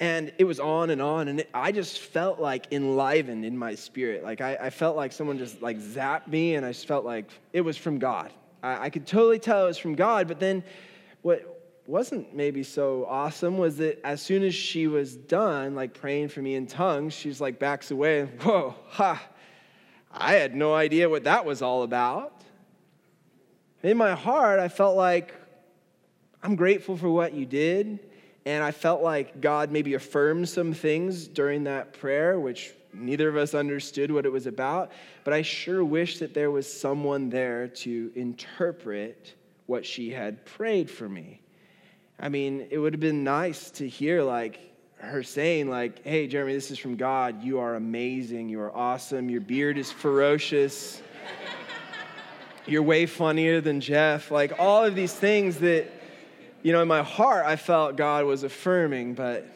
And 0.00 0.32
it 0.38 0.44
was 0.44 0.60
on 0.60 0.90
and 0.90 1.02
on, 1.02 1.26
and 1.26 1.40
it, 1.40 1.50
I 1.52 1.72
just 1.72 1.98
felt 1.98 2.38
like 2.38 2.72
enlivened 2.72 3.44
in 3.44 3.58
my 3.58 3.74
spirit. 3.74 4.22
Like 4.22 4.40
I, 4.40 4.54
I, 4.54 4.70
felt 4.70 4.96
like 4.96 5.10
someone 5.10 5.38
just 5.38 5.60
like 5.60 5.78
zapped 5.78 6.28
me, 6.28 6.54
and 6.54 6.64
I 6.64 6.70
just 6.70 6.86
felt 6.86 7.04
like 7.04 7.28
it 7.52 7.62
was 7.62 7.76
from 7.76 7.98
God. 7.98 8.32
I, 8.62 8.84
I 8.84 8.90
could 8.90 9.08
totally 9.08 9.40
tell 9.40 9.64
it 9.64 9.68
was 9.68 9.78
from 9.78 9.96
God. 9.96 10.28
But 10.28 10.38
then, 10.38 10.62
what 11.22 11.58
wasn't 11.88 12.32
maybe 12.34 12.62
so 12.62 13.06
awesome 13.08 13.58
was 13.58 13.78
that 13.78 13.98
as 14.04 14.22
soon 14.22 14.44
as 14.44 14.54
she 14.54 14.86
was 14.86 15.16
done, 15.16 15.74
like 15.74 15.94
praying 15.94 16.28
for 16.28 16.42
me 16.42 16.54
in 16.54 16.66
tongues, 16.66 17.14
she's 17.14 17.40
like 17.40 17.58
backs 17.58 17.90
away, 17.90 18.24
whoa, 18.42 18.74
ha! 18.88 19.20
I 20.12 20.34
had 20.34 20.54
no 20.54 20.74
idea 20.74 21.08
what 21.08 21.24
that 21.24 21.44
was 21.44 21.62
all 21.62 21.82
about. 21.82 22.42
In 23.82 23.96
my 23.96 24.14
heart, 24.14 24.60
I 24.60 24.68
felt 24.68 24.96
like 24.96 25.34
I'm 26.42 26.56
grateful 26.56 26.96
for 26.96 27.08
what 27.08 27.32
you 27.32 27.46
did. 27.46 28.00
And 28.48 28.64
I 28.64 28.70
felt 28.70 29.02
like 29.02 29.42
God 29.42 29.70
maybe 29.70 29.92
affirmed 29.92 30.48
some 30.48 30.72
things 30.72 31.28
during 31.28 31.64
that 31.64 31.92
prayer, 31.92 32.40
which 32.40 32.72
neither 32.94 33.28
of 33.28 33.36
us 33.36 33.52
understood 33.52 34.10
what 34.10 34.24
it 34.24 34.32
was 34.32 34.46
about. 34.46 34.90
But 35.22 35.34
I 35.34 35.42
sure 35.42 35.84
wish 35.84 36.18
that 36.20 36.32
there 36.32 36.50
was 36.50 36.66
someone 36.66 37.28
there 37.28 37.68
to 37.68 38.10
interpret 38.14 39.34
what 39.66 39.84
she 39.84 40.10
had 40.10 40.46
prayed 40.46 40.88
for 40.90 41.10
me. 41.10 41.42
I 42.18 42.30
mean, 42.30 42.66
it 42.70 42.78
would 42.78 42.94
have 42.94 43.00
been 43.00 43.22
nice 43.22 43.70
to 43.72 43.86
hear, 43.86 44.22
like, 44.22 44.60
her 44.96 45.22
saying, 45.22 45.68
like, 45.68 46.02
hey, 46.02 46.26
Jeremy, 46.26 46.54
this 46.54 46.70
is 46.70 46.78
from 46.78 46.96
God. 46.96 47.44
You 47.44 47.58
are 47.58 47.74
amazing. 47.74 48.48
You 48.48 48.60
are 48.60 48.74
awesome. 48.74 49.28
Your 49.28 49.42
beard 49.42 49.76
is 49.76 49.92
ferocious. 49.92 51.02
You're 52.64 52.82
way 52.82 53.04
funnier 53.04 53.60
than 53.60 53.82
Jeff. 53.82 54.30
Like, 54.30 54.54
all 54.58 54.86
of 54.86 54.94
these 54.94 55.12
things 55.12 55.58
that 55.58 55.92
you 56.62 56.72
know, 56.72 56.82
in 56.82 56.88
my 56.88 57.02
heart, 57.02 57.46
I 57.46 57.56
felt 57.56 57.96
God 57.96 58.24
was 58.24 58.42
affirming, 58.42 59.14
but, 59.14 59.46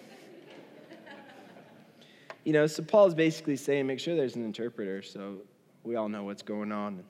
you 2.44 2.52
know, 2.52 2.66
so 2.66 2.82
Paul's 2.82 3.14
basically 3.14 3.56
saying 3.56 3.86
make 3.86 3.98
sure 3.98 4.14
there's 4.14 4.36
an 4.36 4.44
interpreter 4.44 5.02
so 5.02 5.38
we 5.82 5.96
all 5.96 6.08
know 6.08 6.22
what's 6.22 6.42
going 6.42 6.70
on. 6.70 7.02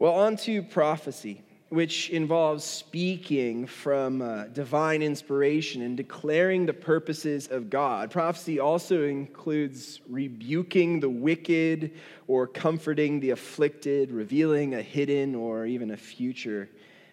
Well, 0.00 0.14
on 0.14 0.36
to 0.38 0.62
prophecy, 0.64 1.42
which 1.68 2.10
involves 2.10 2.64
speaking 2.64 3.64
from 3.64 4.20
uh, 4.20 4.44
divine 4.46 5.02
inspiration 5.02 5.82
and 5.82 5.96
declaring 5.96 6.66
the 6.66 6.72
purposes 6.72 7.46
of 7.46 7.70
God. 7.70 8.10
Prophecy 8.10 8.58
also 8.58 9.04
includes 9.04 10.00
rebuking 10.08 10.98
the 10.98 11.08
wicked 11.08 11.92
or 12.26 12.48
comforting 12.48 13.20
the 13.20 13.30
afflicted, 13.30 14.10
revealing 14.10 14.74
a 14.74 14.82
hidden 14.82 15.36
or 15.36 15.64
even 15.64 15.92
a 15.92 15.96
future 15.96 16.68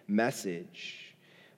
message. 0.08 1.09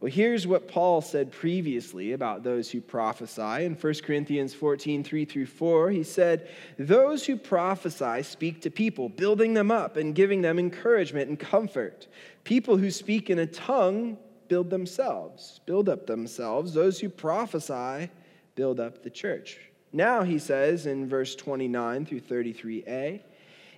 Well, 0.02 0.10
here's 0.10 0.48
what 0.48 0.66
Paul 0.66 1.00
said 1.00 1.30
previously 1.30 2.10
about 2.10 2.42
those 2.42 2.68
who 2.68 2.80
prophesy. 2.80 3.64
In 3.64 3.76
1 3.76 3.94
Corinthians 4.04 4.52
14, 4.52 5.04
3 5.04 5.24
through 5.24 5.46
4, 5.46 5.90
he 5.90 6.02
said, 6.02 6.48
Those 6.76 7.24
who 7.24 7.36
prophesy 7.36 8.24
speak 8.24 8.62
to 8.62 8.70
people, 8.70 9.08
building 9.08 9.54
them 9.54 9.70
up 9.70 9.96
and 9.96 10.12
giving 10.12 10.42
them 10.42 10.58
encouragement 10.58 11.28
and 11.28 11.38
comfort. 11.38 12.08
People 12.42 12.76
who 12.76 12.90
speak 12.90 13.30
in 13.30 13.38
a 13.38 13.46
tongue 13.46 14.18
build 14.48 14.70
themselves, 14.70 15.60
build 15.66 15.88
up 15.88 16.08
themselves. 16.08 16.74
Those 16.74 16.98
who 16.98 17.08
prophesy 17.08 18.10
build 18.56 18.80
up 18.80 19.04
the 19.04 19.10
church. 19.10 19.60
Now, 19.92 20.24
he 20.24 20.40
says 20.40 20.86
in 20.86 21.08
verse 21.08 21.36
29 21.36 22.06
through 22.06 22.22
33a, 22.22 23.22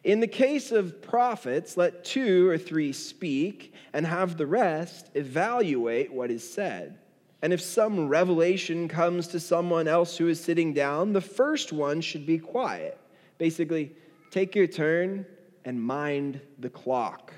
In 0.05 0.21
the 0.21 0.29
case 0.29 0.71
of 0.71 1.01
prophets, 1.01 1.79
let 1.79 2.05
two 2.05 2.47
or 2.49 2.59
three 2.59 2.93
speak, 2.93 3.73
and 3.95 4.07
have 4.07 4.37
the 4.37 4.47
rest 4.47 5.11
evaluate 5.15 6.13
what 6.13 6.31
is 6.31 6.49
said. 6.49 6.99
And 7.41 7.53
if 7.53 7.61
some 7.61 8.09
revelation 8.09 8.87
comes 8.89 9.29
to 9.29 9.41
someone 9.41 9.89
else 9.89 10.17
who 10.17 10.29
is 10.29 10.43
sitting 10.43 10.75
down, 10.75 11.13
the 11.13 11.21
first 11.21 11.73
one 11.73 12.01
should 12.01 12.27
be 12.27 12.39
quiet. 12.39 12.99
Basically, 13.39 13.93
take 14.31 14.55
your 14.55 14.67
turn 14.67 15.25
and 15.65 15.83
mind 15.83 16.41
the 16.59 16.71
clock. 16.71 17.33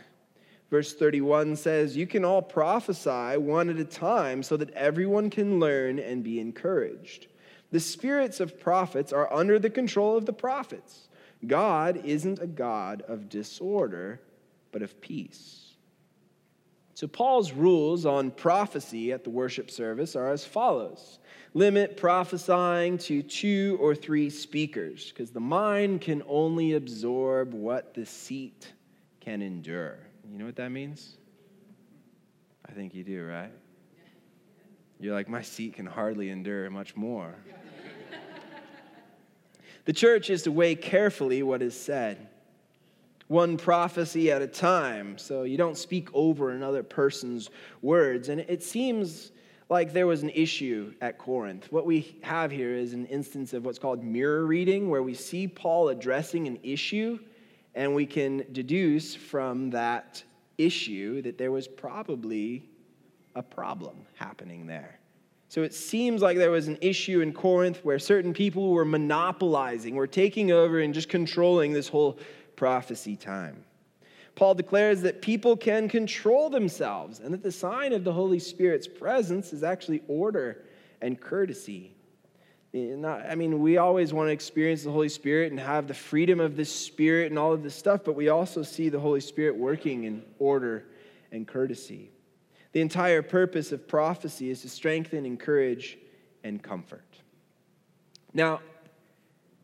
Verse 0.71 0.95
31 0.95 1.57
says, 1.57 1.97
You 1.97 2.07
can 2.07 2.25
all 2.25 2.43
prophesy 2.43 3.37
one 3.37 3.69
at 3.69 3.79
a 3.79 3.85
time 3.85 4.43
so 4.43 4.57
that 4.57 4.71
everyone 4.71 5.31
can 5.31 5.61
learn 5.61 5.99
and 5.99 6.25
be 6.25 6.41
encouraged. 6.41 7.29
The 7.71 7.81
spirits 7.81 8.41
of 8.41 8.59
prophets 8.59 9.13
are 9.13 9.33
under 9.33 9.59
the 9.59 9.71
control 9.71 10.17
of 10.17 10.27
the 10.27 10.33
prophets. 10.33 11.09
God 11.47 12.03
isn't 12.05 12.41
a 12.41 12.47
God 12.47 13.03
of 13.09 13.29
disorder, 13.29 14.21
but 14.73 14.83
of 14.83 15.01
peace. 15.01 15.63
So, 16.95 17.07
Paul's 17.07 17.53
rules 17.53 18.07
on 18.07 18.31
prophecy 18.31 19.13
at 19.13 19.23
the 19.23 19.31
worship 19.31 19.71
service 19.71 20.17
are 20.17 20.31
as 20.31 20.45
follows 20.45 21.19
limit 21.57 21.97
prophesying 21.97 22.99
to 22.99 23.23
two 23.23 23.79
or 23.81 23.95
three 23.95 24.29
speakers, 24.29 25.09
because 25.11 25.31
the 25.31 25.41
mind 25.41 26.03
can 26.03 26.23
only 26.29 26.75
absorb 26.75 27.55
what 27.55 27.95
the 27.95 28.05
seat 28.05 28.71
can 29.21 29.41
endure. 29.41 29.99
You 30.31 30.39
know 30.39 30.45
what 30.45 30.57
that 30.57 30.69
means? 30.69 31.17
I 32.69 32.73
think 32.73 32.95
you 32.95 33.05
do, 33.05 33.25
right? 33.25 33.53
You're 35.01 35.15
like, 35.15 35.31
my 35.31 35.41
seat 35.41 35.75
can 35.75 35.87
hardly 35.87 36.29
endure 36.29 36.69
much 36.69 36.95
more. 36.95 37.35
The 39.87 39.93
church 39.93 40.31
is 40.31 40.43
to 40.43 40.53
weigh 40.53 40.75
carefully 40.75 41.43
what 41.43 41.63
is 41.63 41.79
said, 41.79 42.29
one 43.29 43.57
prophecy 43.57 44.31
at 44.31 44.43
a 44.43 44.47
time, 44.47 45.17
so 45.17 45.45
you 45.45 45.57
don't 45.57 45.79
speak 45.79 46.09
over 46.13 46.51
another 46.51 46.83
person's 46.83 47.51
words. 47.83 48.29
And 48.29 48.41
it 48.41 48.63
seems 48.63 49.33
like 49.69 49.93
there 49.93 50.07
was 50.07 50.23
an 50.23 50.31
issue 50.31 50.93
at 51.01 51.19
Corinth. 51.19 51.67
What 51.71 51.87
we 51.87 52.19
have 52.23 52.51
here 52.51 52.75
is 52.75 52.93
an 52.93 53.07
instance 53.07 53.53
of 53.53 53.65
what's 53.65 53.79
called 53.79 54.05
mirror 54.05 54.45
reading, 54.45 54.91
where 54.91 55.03
we 55.03 55.15
see 55.15 55.49
Paul 55.49 55.89
addressing 55.89 56.47
an 56.47 56.59
issue, 56.63 57.19
and 57.75 57.95
we 57.95 58.07
can 58.07 58.45
deduce 58.53 59.15
from 59.15 59.71
that 59.71 60.23
issue 60.59 61.23
that 61.23 61.39
there 61.39 61.53
was 61.53 61.69
probably 61.69 62.69
a 63.35 63.43
problem 63.43 63.97
happening 64.15 64.67
there. 64.67 64.96
So 65.49 65.63
it 65.63 65.75
seems 65.75 66.23
like 66.23 66.37
there 66.37 66.51
was 66.51 66.67
an 66.69 66.79
issue 66.81 67.21
in 67.21 67.33
Corinth 67.33 67.81
where 67.85 67.99
certain 67.99 68.33
people 68.33 68.71
were 68.71 68.85
monopolizing, 68.85 69.95
were 69.95 70.07
taking 70.07 70.51
over 70.51 70.81
and 70.81 70.93
just 70.93 71.09
controlling 71.09 71.73
this 71.73 71.89
whole 71.89 72.19
prophecy 72.57 73.17
time. 73.17 73.65
Paul 74.35 74.55
declares 74.55 75.01
that 75.03 75.23
people 75.23 75.57
can 75.57 75.89
control 75.89 76.51
themselves 76.51 77.21
and 77.21 77.33
that 77.33 77.43
the 77.43 77.53
sign 77.53 77.93
of 77.93 78.05
the 78.05 78.13
Holy 78.13 78.39
Spirit's 78.39 78.87
presence 78.87 79.53
is 79.53 79.63
actually 79.63 80.03
order 80.09 80.65
and 81.01 81.19
courtesy. 81.19 81.95
Eh, 82.75 82.97
I 83.05 83.35
mean, 83.35 83.61
we 83.61 83.79
always 83.79 84.13
want 84.13 84.29
to 84.29 84.33
experience 84.33 84.83
the 84.83 84.91
Holy 84.91 85.09
Spirit 85.09 85.53
and 85.53 85.61
have 85.61 85.87
the 85.87 85.95
freedom 85.95 86.41
of 86.41 86.57
the 86.57 86.65
Spirit 86.65 87.31
and 87.31 87.39
all 87.39 87.53
of 87.53 87.63
this 87.63 87.75
stuff, 87.75 88.03
but 88.05 88.15
we 88.15 88.29
also 88.29 88.63
see 88.63 88.89
the 88.89 89.01
Holy 89.01 89.21
Spirit 89.21 89.57
working 89.57 90.05
in 90.05 90.23
order 90.39 90.85
and 91.33 91.47
courtesy. 91.47 92.11
The 92.77 92.83
entire 92.83 93.23
purpose 93.23 93.73
of 93.73 93.89
prophecy 93.89 94.51
is 94.51 94.61
to 94.61 94.69
strengthen, 94.69 95.25
encourage, 95.25 95.97
and 96.45 96.63
comfort. 96.63 97.07
Now, 98.35 98.61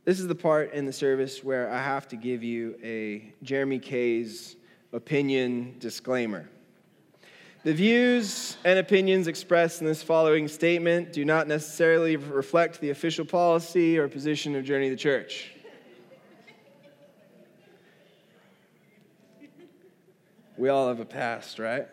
this 0.07 0.19
is 0.19 0.29
the 0.29 0.35
part 0.35 0.73
in 0.73 0.87
the 0.87 0.95
service 0.95 1.45
where 1.45 1.71
I 1.71 1.77
have 1.77 2.09
to 2.09 2.17
give 2.17 2.43
you 2.43 2.75
a 2.83 3.35
Jeremy 3.43 3.81
Kays' 3.81 4.57
opinion 4.95 5.77
disclaimer. 5.79 6.49
The 7.65 7.75
views 7.75 8.57
and 8.65 8.79
opinions 8.79 9.27
expressed 9.27 9.83
in 9.83 9.87
this 9.87 10.03
following 10.03 10.49
statement 10.49 11.13
do 11.13 11.27
not 11.27 11.47
necessarily 11.47 12.17
reflect 12.17 12.81
the 12.81 12.89
official 12.89 13.27
policy 13.27 13.99
or 13.99 14.09
position 14.09 14.57
of 14.57 14.65
Journey 14.65 14.87
of 14.87 14.93
the 14.93 14.97
Church. 14.97 15.53
We 20.57 20.71
all 20.71 20.89
have 20.89 21.01
a 21.01 21.05
past, 21.05 21.59
right? 21.59 21.89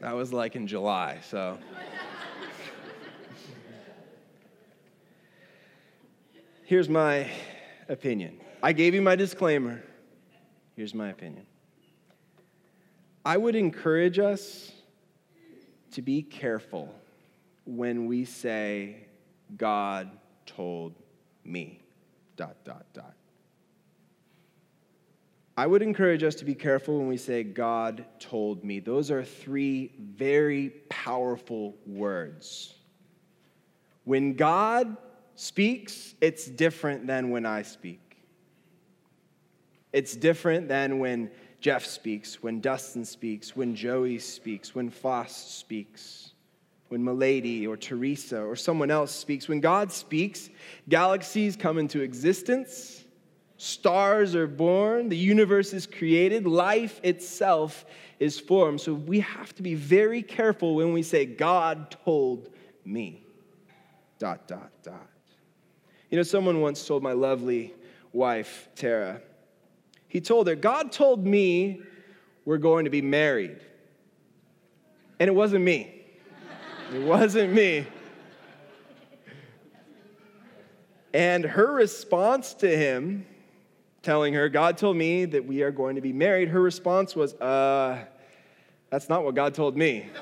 That 0.00 0.14
was 0.14 0.32
like 0.32 0.56
in 0.56 0.66
July, 0.66 1.18
so. 1.28 1.58
Here's 6.64 6.88
my 6.88 7.28
opinion. 7.88 8.40
I 8.62 8.72
gave 8.72 8.94
you 8.94 9.02
my 9.02 9.16
disclaimer. 9.16 9.82
Here's 10.76 10.94
my 10.94 11.10
opinion. 11.10 11.44
I 13.24 13.36
would 13.36 13.54
encourage 13.54 14.18
us 14.18 14.72
to 15.92 16.00
be 16.00 16.22
careful 16.22 16.94
when 17.66 18.06
we 18.06 18.24
say, 18.24 19.06
God 19.56 20.10
told 20.46 20.94
me, 21.44 21.82
dot, 22.36 22.56
dot, 22.64 22.86
dot. 22.94 23.14
I 25.60 25.66
would 25.66 25.82
encourage 25.82 26.22
us 26.22 26.36
to 26.36 26.46
be 26.46 26.54
careful 26.54 26.96
when 26.96 27.06
we 27.06 27.18
say, 27.18 27.42
God 27.42 28.06
told 28.18 28.64
me. 28.64 28.80
Those 28.80 29.10
are 29.10 29.22
three 29.22 29.92
very 29.98 30.70
powerful 30.88 31.76
words. 31.86 32.72
When 34.04 34.32
God 34.32 34.96
speaks, 35.34 36.14
it's 36.22 36.46
different 36.46 37.06
than 37.06 37.28
when 37.28 37.44
I 37.44 37.60
speak. 37.60 38.00
It's 39.92 40.16
different 40.16 40.66
than 40.66 40.98
when 40.98 41.30
Jeff 41.60 41.84
speaks, 41.84 42.42
when 42.42 42.62
Dustin 42.62 43.04
speaks, 43.04 43.54
when 43.54 43.74
Joey 43.74 44.18
speaks, 44.18 44.74
when 44.74 44.88
Foss 44.88 45.36
speaks, 45.36 46.32
when 46.88 47.04
Milady 47.04 47.66
or 47.66 47.76
Teresa 47.76 48.40
or 48.40 48.56
someone 48.56 48.90
else 48.90 49.12
speaks. 49.12 49.46
When 49.46 49.60
God 49.60 49.92
speaks, 49.92 50.48
galaxies 50.88 51.54
come 51.54 51.76
into 51.76 52.00
existence, 52.00 53.04
stars 53.60 54.34
are 54.34 54.46
born, 54.46 55.10
the 55.10 55.16
universe 55.18 55.74
is 55.74 55.86
created, 55.86 56.46
life 56.46 56.98
itself 57.02 57.84
is 58.18 58.40
formed. 58.40 58.80
So 58.80 58.94
we 58.94 59.20
have 59.20 59.54
to 59.56 59.62
be 59.62 59.74
very 59.74 60.22
careful 60.22 60.76
when 60.76 60.94
we 60.94 61.02
say, 61.02 61.26
God 61.26 61.94
told 62.06 62.48
me. 62.86 63.22
Dot, 64.18 64.48
dot, 64.48 64.70
dot. 64.82 65.06
You 66.08 66.16
know, 66.16 66.22
someone 66.22 66.62
once 66.62 66.86
told 66.86 67.02
my 67.02 67.12
lovely 67.12 67.74
wife, 68.14 68.70
Tara, 68.76 69.20
he 70.08 70.22
told 70.22 70.48
her, 70.48 70.54
God 70.54 70.90
told 70.90 71.26
me 71.26 71.82
we're 72.46 72.56
going 72.56 72.86
to 72.86 72.90
be 72.90 73.02
married. 73.02 73.60
And 75.18 75.28
it 75.28 75.34
wasn't 75.34 75.64
me. 75.66 76.02
It 76.94 77.02
wasn't 77.02 77.52
me. 77.52 77.86
And 81.12 81.44
her 81.44 81.74
response 81.74 82.54
to 82.54 82.74
him, 82.74 83.26
telling 84.02 84.34
her, 84.34 84.48
God 84.48 84.78
told 84.78 84.96
me 84.96 85.24
that 85.26 85.44
we 85.44 85.62
are 85.62 85.70
going 85.70 85.94
to 85.96 86.00
be 86.00 86.12
married, 86.12 86.48
her 86.48 86.60
response 86.60 87.14
was, 87.14 87.34
uh, 87.34 88.04
that's 88.90 89.08
not 89.08 89.24
what 89.24 89.34
God 89.34 89.54
told 89.54 89.76
me. 89.76 90.08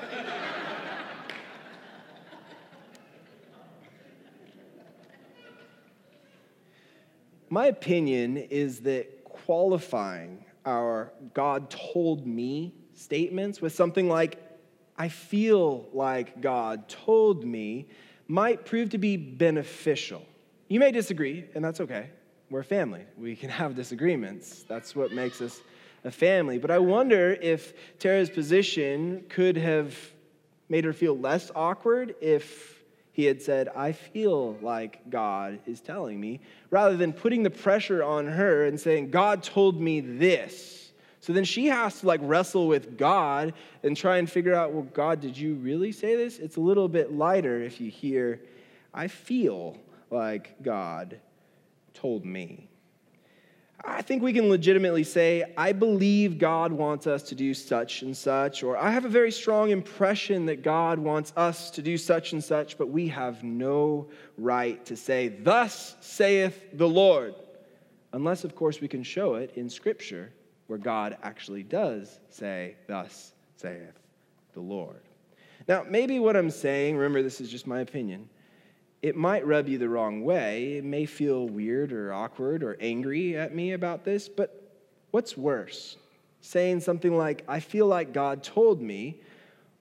My 7.49 7.65
opinion 7.65 8.37
is 8.37 8.81
that 8.81 9.23
qualifying 9.23 10.45
our 10.65 11.11
God 11.33 11.69
told 11.71 12.27
me 12.27 12.75
statements 12.93 13.59
with 13.61 13.73
something 13.73 14.07
like, 14.07 14.37
I 14.97 15.07
feel 15.07 15.87
like 15.93 16.41
God 16.41 16.87
told 16.89 17.43
me, 17.45 17.87
might 18.27 18.65
prove 18.65 18.89
to 18.91 18.99
be 18.99 19.17
beneficial. 19.17 20.23
You 20.67 20.79
may 20.79 20.91
disagree, 20.91 21.45
and 21.55 21.65
that's 21.65 21.79
okay. 21.81 22.11
We're 22.49 22.63
family. 22.63 23.05
We 23.17 23.35
can 23.35 23.49
have 23.61 23.75
disagreements. 23.75 24.63
That's 24.67 24.95
what 24.95 25.11
makes 25.11 25.41
us 25.41 25.61
a 26.03 26.11
family. 26.11 26.57
But 26.57 26.71
I 26.71 26.79
wonder 26.79 27.37
if 27.41 27.73
Tara's 27.99 28.29
position 28.29 29.25
could 29.29 29.57
have 29.57 29.95
made 30.69 30.85
her 30.85 30.93
feel 30.93 31.17
less 31.17 31.51
awkward 31.55 32.15
if 32.21 32.79
he 33.11 33.25
had 33.25 33.41
said, 33.41 33.67
I 33.75 33.91
feel 33.91 34.53
like 34.61 35.09
God 35.09 35.59
is 35.65 35.81
telling 35.81 36.19
me, 36.21 36.39
rather 36.69 36.95
than 36.95 37.11
putting 37.11 37.43
the 37.43 37.49
pressure 37.49 38.01
on 38.01 38.27
her 38.27 38.65
and 38.65 38.79
saying, 38.79 39.11
God 39.11 39.43
told 39.43 39.81
me 39.81 39.99
this. 39.99 40.91
So 41.19 41.33
then 41.33 41.43
she 41.43 41.67
has 41.67 41.99
to 41.99 42.07
like 42.07 42.21
wrestle 42.23 42.67
with 42.67 42.97
God 42.97 43.53
and 43.83 43.97
try 43.97 44.17
and 44.17 44.31
figure 44.31 44.55
out, 44.55 44.71
well, 44.71 44.87
God, 44.93 45.19
did 45.19 45.37
you 45.37 45.55
really 45.55 45.91
say 45.91 46.15
this? 46.15 46.39
It's 46.39 46.55
a 46.55 46.61
little 46.61 46.87
bit 46.87 47.11
lighter 47.11 47.61
if 47.61 47.81
you 47.81 47.91
hear, 47.91 48.39
I 48.93 49.09
feel 49.09 49.75
like 50.09 50.63
God 50.63 51.19
told 51.93 52.25
me. 52.25 52.69
I 53.83 54.01
think 54.01 54.21
we 54.21 54.33
can 54.33 54.49
legitimately 54.49 55.05
say, 55.05 55.53
I 55.57 55.71
believe 55.71 56.37
God 56.37 56.73
wants 56.73 57.07
us 57.07 57.23
to 57.23 57.35
do 57.35 57.53
such 57.53 58.01
and 58.01 58.15
such, 58.15 58.61
or 58.61 58.77
I 58.77 58.91
have 58.91 59.05
a 59.05 59.09
very 59.09 59.31
strong 59.31 59.69
impression 59.69 60.45
that 60.47 60.63
God 60.63 60.99
wants 60.99 61.31
us 61.37 61.71
to 61.71 61.81
do 61.81 61.97
such 61.97 62.33
and 62.33 62.43
such, 62.43 62.77
but 62.77 62.89
we 62.89 63.07
have 63.07 63.43
no 63.43 64.09
right 64.37 64.83
to 64.85 64.97
say, 64.97 65.29
Thus 65.29 65.95
saith 66.01 66.65
the 66.73 66.87
Lord. 66.87 67.35
Unless, 68.11 68.43
of 68.43 68.55
course, 68.55 68.81
we 68.81 68.87
can 68.87 69.03
show 69.03 69.35
it 69.35 69.53
in 69.55 69.69
Scripture 69.69 70.33
where 70.67 70.79
God 70.79 71.17
actually 71.23 71.63
does 71.63 72.19
say, 72.29 72.75
Thus 72.87 73.33
saith 73.55 73.97
the 74.53 74.59
Lord. 74.59 75.01
Now, 75.67 75.85
maybe 75.87 76.19
what 76.19 76.35
I'm 76.35 76.49
saying, 76.49 76.97
remember, 76.97 77.21
this 77.21 77.39
is 77.39 77.49
just 77.49 77.65
my 77.65 77.79
opinion, 77.79 78.29
it 79.01 79.15
might 79.15 79.45
rub 79.45 79.67
you 79.67 79.77
the 79.77 79.89
wrong 79.89 80.23
way. 80.23 80.73
It 80.77 80.83
may 80.83 81.05
feel 81.05 81.47
weird 81.47 81.93
or 81.93 82.13
awkward 82.13 82.63
or 82.63 82.77
angry 82.79 83.37
at 83.37 83.55
me 83.55 83.71
about 83.73 84.03
this, 84.03 84.27
but 84.27 84.73
what's 85.11 85.37
worse? 85.37 85.97
Saying 86.41 86.81
something 86.81 87.15
like, 87.15 87.43
I 87.47 87.59
feel 87.59 87.87
like 87.87 88.13
God 88.13 88.43
told 88.43 88.81
me, 88.81 89.21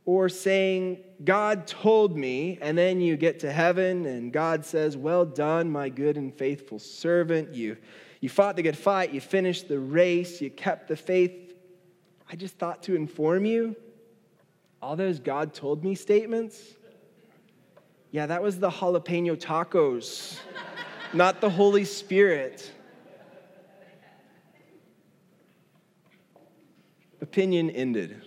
or 0.04 0.30
saying, 0.30 0.98
God 1.22 1.66
told 1.66 2.16
me, 2.16 2.58
and 2.62 2.78
then 2.78 3.00
you 3.00 3.16
get 3.16 3.40
to 3.40 3.52
heaven 3.52 4.06
and 4.06 4.32
God 4.32 4.64
says, 4.64 4.96
Well 4.96 5.26
done, 5.26 5.70
my 5.70 5.90
good 5.90 6.16
and 6.16 6.32
faithful 6.32 6.78
servant. 6.78 7.54
You, 7.54 7.76
you 8.20 8.30
fought 8.30 8.56
the 8.56 8.62
good 8.62 8.78
fight, 8.78 9.12
you 9.12 9.20
finished 9.20 9.68
the 9.68 9.78
race, 9.78 10.40
you 10.40 10.48
kept 10.48 10.88
the 10.88 10.96
faith. 10.96 11.52
I 12.30 12.36
just 12.36 12.56
thought 12.56 12.84
to 12.84 12.94
inform 12.94 13.44
you 13.44 13.76
all 14.80 14.96
those 14.96 15.18
God 15.18 15.52
told 15.52 15.84
me 15.84 15.94
statements. 15.94 16.58
Yeah, 18.10 18.26
that 18.26 18.42
was 18.42 18.58
the 18.58 18.70
jalapeno 18.70 19.36
tacos, 19.36 20.38
not 21.12 21.42
the 21.42 21.50
Holy 21.50 21.84
Spirit. 21.84 22.72
Opinion 27.20 27.68
ended. 27.70 28.22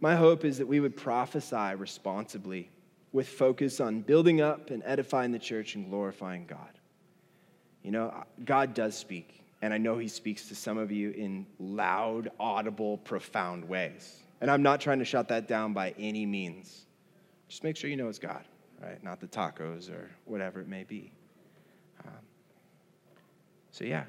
My 0.00 0.16
hope 0.16 0.46
is 0.46 0.56
that 0.56 0.66
we 0.66 0.80
would 0.80 0.96
prophesy 0.96 1.74
responsibly 1.76 2.70
with 3.12 3.28
focus 3.28 3.80
on 3.80 4.00
building 4.00 4.40
up 4.40 4.70
and 4.70 4.82
edifying 4.86 5.30
the 5.30 5.38
church 5.38 5.74
and 5.74 5.90
glorifying 5.90 6.46
God. 6.46 6.78
You 7.82 7.90
know, 7.90 8.24
God 8.46 8.72
does 8.72 8.96
speak, 8.96 9.42
and 9.60 9.74
I 9.74 9.78
know 9.78 9.98
He 9.98 10.08
speaks 10.08 10.48
to 10.48 10.54
some 10.54 10.78
of 10.78 10.90
you 10.90 11.10
in 11.10 11.44
loud, 11.58 12.30
audible, 12.40 12.96
profound 12.98 13.68
ways. 13.68 14.16
And 14.40 14.50
I'm 14.50 14.62
not 14.62 14.80
trying 14.80 15.00
to 15.00 15.04
shut 15.04 15.28
that 15.28 15.46
down 15.46 15.74
by 15.74 15.94
any 15.98 16.24
means. 16.24 16.86
Just 17.50 17.64
make 17.64 17.76
sure 17.76 17.90
you 17.90 17.96
know 17.96 18.08
it's 18.08 18.20
God, 18.20 18.44
right? 18.80 19.02
Not 19.02 19.18
the 19.18 19.26
tacos 19.26 19.90
or 19.90 20.08
whatever 20.24 20.60
it 20.60 20.68
may 20.68 20.84
be. 20.84 21.10
Um, 22.06 22.12
so, 23.72 23.84
yeah, 23.84 24.04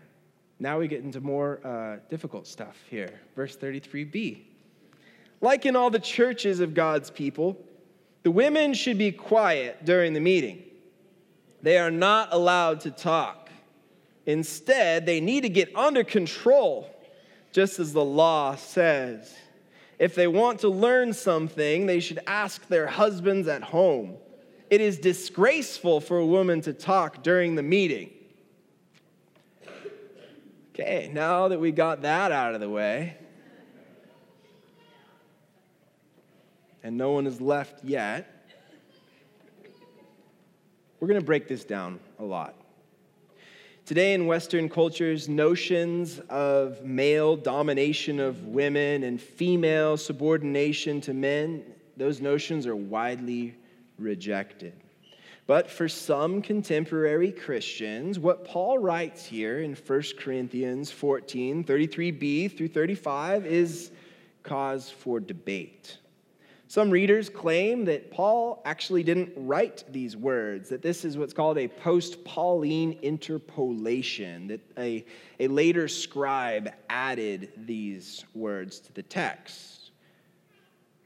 now 0.60 0.78
we 0.78 0.88
get 0.88 1.04
into 1.04 1.22
more 1.22 1.60
uh, 1.66 1.98
difficult 2.08 2.46
stuff 2.46 2.78
here. 2.88 3.20
Verse 3.36 3.58
33b. 3.58 4.44
Like 5.42 5.66
in 5.66 5.76
all 5.76 5.90
the 5.90 5.98
churches 6.00 6.60
of 6.60 6.76
God's 6.76 7.10
people, 7.10 7.58
the 8.22 8.30
women 8.30 8.76
should 8.76 9.00
be 9.00 9.12
quiet 9.12 9.86
during 9.86 10.14
the 10.14 10.20
meeting. 10.20 10.62
They 11.64 11.80
are 11.80 11.90
not 11.90 12.30
allowed 12.32 12.82
to 12.82 12.92
talk. 12.92 13.50
Instead, 14.28 15.08
they 15.08 15.20
need 15.20 15.42
to 15.42 15.50
get 15.50 15.76
under 15.76 16.04
control, 16.04 16.96
just 17.52 17.80
as 17.80 17.92
the 17.92 18.06
law 18.06 18.56
says. 18.56 19.36
If 20.02 20.16
they 20.16 20.26
want 20.26 20.62
to 20.62 20.68
learn 20.68 21.14
something, 21.14 21.86
they 21.86 22.00
should 22.00 22.22
ask 22.26 22.68
their 22.68 22.88
husbands 22.88 23.48
at 23.48 23.62
home. 23.62 24.16
It 24.72 24.82
is 24.82 24.98
disgraceful 24.98 26.02
for 26.02 26.18
a 26.18 26.26
woman 26.26 26.60
to 26.62 26.74
talk 26.74 27.22
during 27.22 27.54
the 27.54 27.62
meeting. 27.62 28.10
Okay, 30.74 31.12
now 31.14 31.50
that 31.50 31.60
we 31.60 31.72
got 31.72 32.02
that 32.02 32.32
out 32.32 32.56
of 32.56 32.62
the 32.62 32.70
way, 32.70 33.16
and 36.82 36.98
no 36.98 37.12
one 37.12 37.28
is 37.28 37.40
left 37.40 37.84
yet, 37.84 38.50
we're 41.00 41.10
going 41.10 41.20
to 41.20 41.26
break 41.26 41.48
this 41.48 41.64
down 41.64 42.00
a 42.18 42.24
lot. 42.24 42.56
Today, 43.92 44.14
in 44.14 44.26
Western 44.26 44.70
cultures, 44.70 45.28
notions 45.28 46.20
of 46.30 46.82
male 46.82 47.36
domination 47.36 48.22
of 48.22 48.46
women 48.46 49.04
and 49.04 49.22
female 49.22 49.98
subordination 49.98 51.02
to 51.02 51.14
men, 51.14 51.66
those 51.98 52.22
notions 52.22 52.66
are 52.66 52.76
widely 52.78 53.54
rejected. 54.00 54.72
But 55.46 55.70
for 55.70 55.90
some 55.90 56.42
contemporary 56.42 57.34
Christians, 57.34 58.18
what 58.18 58.46
Paul 58.46 58.80
writes 58.80 59.26
here 59.26 59.60
in 59.60 59.76
1 59.76 60.04
Corinthians 60.18 60.90
14 60.90 61.66
33b 61.66 62.56
through 62.58 62.70
35 62.70 63.46
is 63.46 63.92
cause 64.42 64.90
for 64.90 65.20
debate. 65.20 65.98
Some 66.72 66.90
readers 66.90 67.28
claim 67.28 67.84
that 67.84 68.12
Paul 68.12 68.62
actually 68.64 69.04
didn't 69.04 69.34
write 69.36 69.84
these 69.92 70.16
words, 70.16 70.70
that 70.70 70.82
this 70.82 71.04
is 71.04 71.18
what's 71.18 71.34
called 71.34 71.58
a 71.58 71.68
post 71.68 72.24
Pauline 72.24 72.98
interpolation, 73.02 74.48
that 74.48 74.62
a, 74.78 75.04
a 75.42 75.50
later 75.50 75.90
scribe 75.90 76.72
added 76.90 77.52
these 77.58 78.24
words 78.34 78.80
to 78.80 78.94
the 78.94 79.04
text. 79.04 79.92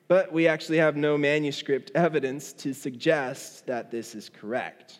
But 0.07 0.31
we 0.31 0.47
actually 0.47 0.77
have 0.77 0.97
no 0.97 1.17
manuscript 1.17 1.91
evidence 1.95 2.53
to 2.53 2.71
suggest 2.71 3.65
that 3.65 3.89
this 3.89 4.13
is 4.13 4.29
correct. 4.29 4.99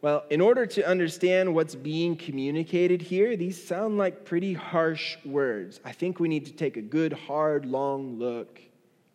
Well, 0.00 0.24
in 0.30 0.40
order 0.40 0.64
to 0.64 0.88
understand 0.88 1.54
what's 1.54 1.74
being 1.74 2.16
communicated 2.16 3.02
here, 3.02 3.36
these 3.36 3.62
sound 3.62 3.98
like 3.98 4.24
pretty 4.24 4.54
harsh 4.54 5.18
words. 5.26 5.80
I 5.84 5.92
think 5.92 6.18
we 6.18 6.28
need 6.28 6.46
to 6.46 6.52
take 6.52 6.78
a 6.78 6.82
good, 6.82 7.12
hard, 7.12 7.66
long 7.66 8.18
look 8.18 8.62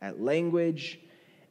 at 0.01 0.21
language 0.21 0.99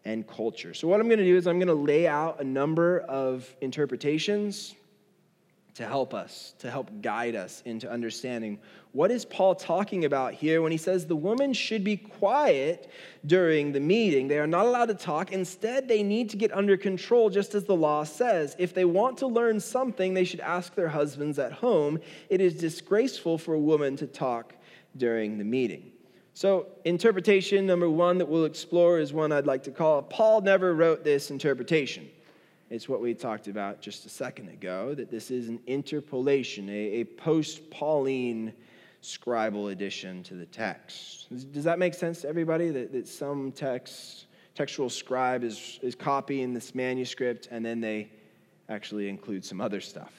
and 0.04 0.26
culture. 0.26 0.74
So, 0.74 0.88
what 0.88 1.00
I'm 1.00 1.08
going 1.08 1.18
to 1.18 1.24
do 1.24 1.36
is 1.36 1.46
I'm 1.46 1.58
going 1.58 1.68
to 1.68 1.74
lay 1.74 2.06
out 2.06 2.40
a 2.40 2.44
number 2.44 3.00
of 3.00 3.54
interpretations 3.60 4.74
to 5.74 5.86
help 5.86 6.14
us, 6.14 6.54
to 6.58 6.70
help 6.70 6.90
guide 7.00 7.36
us 7.36 7.62
into 7.64 7.90
understanding 7.90 8.58
what 8.92 9.12
is 9.12 9.24
Paul 9.24 9.54
talking 9.54 10.04
about 10.04 10.34
here 10.34 10.62
when 10.62 10.72
he 10.72 10.78
says 10.78 11.06
the 11.06 11.14
woman 11.14 11.52
should 11.52 11.84
be 11.84 11.96
quiet 11.96 12.90
during 13.24 13.70
the 13.70 13.78
meeting. 13.78 14.26
They 14.26 14.38
are 14.38 14.48
not 14.48 14.66
allowed 14.66 14.86
to 14.86 14.94
talk. 14.94 15.32
Instead, 15.32 15.86
they 15.86 16.02
need 16.02 16.28
to 16.30 16.36
get 16.36 16.52
under 16.52 16.76
control, 16.76 17.30
just 17.30 17.54
as 17.54 17.64
the 17.64 17.76
law 17.76 18.02
says. 18.02 18.56
If 18.58 18.74
they 18.74 18.84
want 18.84 19.18
to 19.18 19.28
learn 19.28 19.60
something, 19.60 20.12
they 20.12 20.24
should 20.24 20.40
ask 20.40 20.74
their 20.74 20.88
husbands 20.88 21.38
at 21.38 21.52
home. 21.52 22.00
It 22.28 22.40
is 22.40 22.54
disgraceful 22.54 23.38
for 23.38 23.54
a 23.54 23.60
woman 23.60 23.96
to 23.96 24.08
talk 24.08 24.54
during 24.96 25.38
the 25.38 25.44
meeting. 25.44 25.89
So, 26.40 26.68
interpretation 26.86 27.66
number 27.66 27.90
one 27.90 28.16
that 28.16 28.26
we'll 28.26 28.46
explore 28.46 28.98
is 28.98 29.12
one 29.12 29.30
I'd 29.30 29.46
like 29.46 29.62
to 29.64 29.70
call 29.70 30.00
Paul 30.00 30.40
never 30.40 30.74
wrote 30.74 31.04
this 31.04 31.30
interpretation. 31.30 32.08
It's 32.70 32.88
what 32.88 33.02
we 33.02 33.12
talked 33.12 33.46
about 33.46 33.82
just 33.82 34.06
a 34.06 34.08
second 34.08 34.48
ago 34.48 34.94
that 34.94 35.10
this 35.10 35.30
is 35.30 35.50
an 35.50 35.60
interpolation, 35.66 36.66
a, 36.70 37.00
a 37.00 37.04
post 37.04 37.70
Pauline 37.70 38.54
scribal 39.02 39.72
addition 39.72 40.22
to 40.22 40.34
the 40.34 40.46
text. 40.46 41.26
Does 41.52 41.64
that 41.64 41.78
make 41.78 41.92
sense 41.92 42.22
to 42.22 42.28
everybody? 42.30 42.70
That, 42.70 42.90
that 42.92 43.06
some 43.06 43.52
text, 43.52 44.24
textual 44.54 44.88
scribe 44.88 45.44
is, 45.44 45.78
is 45.82 45.94
copying 45.94 46.54
this 46.54 46.74
manuscript 46.74 47.48
and 47.50 47.62
then 47.62 47.82
they 47.82 48.10
actually 48.70 49.10
include 49.10 49.44
some 49.44 49.60
other 49.60 49.82
stuff? 49.82 50.14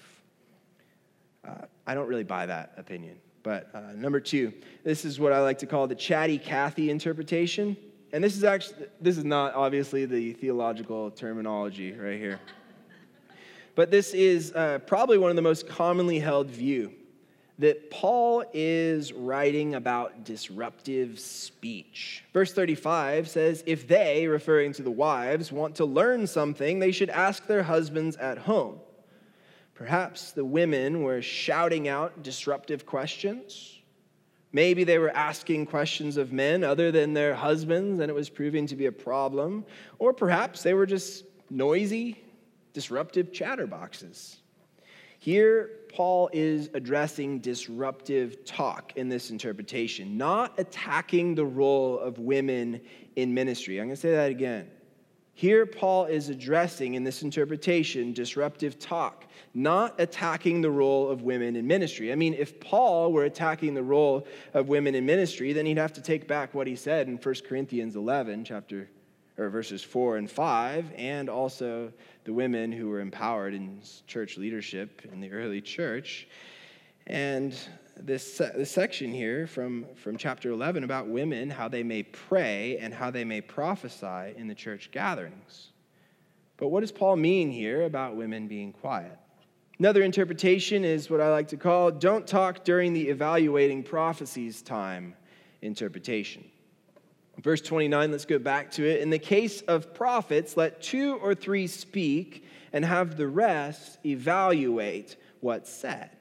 Uh, 1.43 1.65
I 1.87 1.95
don't 1.95 2.07
really 2.07 2.23
buy 2.23 2.45
that 2.45 2.73
opinion. 2.77 3.17
But 3.43 3.69
uh, 3.73 3.93
number 3.95 4.19
two, 4.19 4.53
this 4.83 5.05
is 5.05 5.19
what 5.19 5.33
I 5.33 5.41
like 5.41 5.59
to 5.59 5.65
call 5.65 5.87
the 5.87 5.95
chatty 5.95 6.37
Cathy 6.37 6.89
interpretation. 6.89 7.75
And 8.13 8.23
this 8.23 8.35
is 8.35 8.43
actually, 8.43 8.87
this 8.99 9.17
is 9.17 9.23
not 9.23 9.55
obviously 9.55 10.05
the 10.05 10.33
theological 10.33 11.11
terminology 11.11 11.93
right 11.93 12.19
here. 12.19 12.39
But 13.73 13.89
this 13.89 14.13
is 14.13 14.51
uh, 14.53 14.79
probably 14.79 15.17
one 15.17 15.29
of 15.29 15.35
the 15.35 15.41
most 15.41 15.67
commonly 15.67 16.19
held 16.19 16.47
view 16.47 16.93
that 17.59 17.91
Paul 17.91 18.43
is 18.53 19.13
writing 19.13 19.75
about 19.75 20.23
disruptive 20.25 21.19
speech. 21.19 22.23
Verse 22.33 22.53
35 22.53 23.29
says, 23.29 23.63
If 23.67 23.87
they, 23.87 24.27
referring 24.27 24.73
to 24.73 24.81
the 24.81 24.91
wives, 24.91 25.51
want 25.51 25.75
to 25.75 25.85
learn 25.85 26.25
something, 26.25 26.79
they 26.79 26.91
should 26.91 27.09
ask 27.09 27.45
their 27.45 27.63
husbands 27.63 28.17
at 28.17 28.39
home. 28.39 28.79
Perhaps 29.81 30.33
the 30.33 30.45
women 30.45 31.01
were 31.01 31.23
shouting 31.23 31.87
out 31.87 32.21
disruptive 32.21 32.85
questions. 32.85 33.79
Maybe 34.53 34.83
they 34.83 34.99
were 34.99 35.09
asking 35.09 35.65
questions 35.65 36.17
of 36.17 36.31
men 36.31 36.63
other 36.63 36.91
than 36.91 37.15
their 37.15 37.33
husbands, 37.33 37.99
and 37.99 38.07
it 38.07 38.13
was 38.13 38.29
proving 38.29 38.67
to 38.67 38.75
be 38.75 38.85
a 38.85 38.91
problem. 38.91 39.65
Or 39.97 40.13
perhaps 40.13 40.61
they 40.61 40.75
were 40.75 40.85
just 40.85 41.25
noisy, 41.49 42.23
disruptive 42.73 43.31
chatterboxes. 43.31 44.35
Here, 45.17 45.71
Paul 45.91 46.29
is 46.31 46.69
addressing 46.75 47.39
disruptive 47.39 48.45
talk 48.45 48.93
in 48.97 49.09
this 49.09 49.31
interpretation, 49.31 50.15
not 50.15 50.59
attacking 50.59 51.33
the 51.33 51.45
role 51.45 51.97
of 51.97 52.19
women 52.19 52.81
in 53.15 53.33
ministry. 53.33 53.79
I'm 53.79 53.87
going 53.87 53.95
to 53.95 53.99
say 53.99 54.11
that 54.11 54.29
again. 54.29 54.69
Here, 55.33 55.65
Paul 55.65 56.05
is 56.05 56.29
addressing 56.29 56.93
in 56.93 57.03
this 57.03 57.23
interpretation 57.23 58.13
disruptive 58.13 58.77
talk, 58.77 59.25
not 59.53 59.99
attacking 59.99 60.61
the 60.61 60.71
role 60.71 61.09
of 61.09 61.23
women 61.23 61.55
in 61.55 61.67
ministry. 61.67 62.11
I 62.11 62.15
mean, 62.15 62.33
if 62.33 62.59
Paul 62.59 63.11
were 63.11 63.25
attacking 63.25 63.73
the 63.73 63.83
role 63.83 64.25
of 64.53 64.69
women 64.69 64.95
in 64.95 65.05
ministry, 65.05 65.51
then 65.53 65.65
he'd 65.65 65.77
have 65.77 65.93
to 65.93 66.01
take 66.01 66.27
back 66.27 66.53
what 66.53 66.67
he 66.67 66.75
said 66.75 67.07
in 67.07 67.17
1 67.17 67.35
Corinthians 67.47 67.95
11, 67.95 68.45
chapter, 68.45 68.89
or 69.37 69.49
verses 69.49 69.83
4 69.83 70.17
and 70.17 70.31
5, 70.31 70.91
and 70.95 71.29
also 71.29 71.91
the 72.23 72.33
women 72.33 72.71
who 72.71 72.87
were 72.87 73.01
empowered 73.01 73.53
in 73.53 73.81
church 74.07 74.37
leadership 74.37 75.01
in 75.11 75.19
the 75.19 75.31
early 75.31 75.59
church. 75.59 76.27
And 77.07 77.57
this, 77.97 78.37
this 78.37 78.71
section 78.71 79.11
here 79.11 79.47
from, 79.47 79.85
from 79.95 80.17
chapter 80.17 80.51
11 80.51 80.83
about 80.83 81.07
women, 81.07 81.49
how 81.49 81.67
they 81.67 81.83
may 81.83 82.03
pray 82.03 82.77
and 82.77 82.93
how 82.93 83.11
they 83.11 83.25
may 83.25 83.41
prophesy 83.41 84.33
in 84.37 84.47
the 84.47 84.55
church 84.55 84.91
gatherings. 84.91 85.71
But 86.57 86.69
what 86.69 86.81
does 86.81 86.91
Paul 86.91 87.15
mean 87.15 87.51
here 87.51 87.83
about 87.83 88.15
women 88.15 88.47
being 88.47 88.71
quiet? 88.71 89.17
Another 89.81 90.03
interpretation 90.03 90.85
is 90.85 91.09
what 91.09 91.21
I 91.21 91.31
like 91.31 91.47
to 91.47 91.57
call 91.57 91.89
don't 91.89 92.27
talk 92.27 92.63
during 92.63 92.93
the 92.93 93.09
evaluating 93.09 93.81
prophecies 93.81 94.61
time 94.61 95.15
interpretation. 95.63 96.45
Verse 97.39 97.61
29, 97.61 98.11
let's 98.11 98.25
go 98.25 98.37
back 98.37 98.69
to 98.73 98.87
it. 98.87 99.01
In 99.01 99.09
the 99.09 99.17
case 99.17 99.61
of 99.61 99.91
prophets, 99.95 100.55
let 100.55 100.83
two 100.83 101.15
or 101.15 101.33
three 101.33 101.65
speak 101.65 102.45
and 102.71 102.85
have 102.85 103.17
the 103.17 103.27
rest 103.27 103.97
evaluate 104.05 105.15
what's 105.39 105.73
said. 105.73 106.11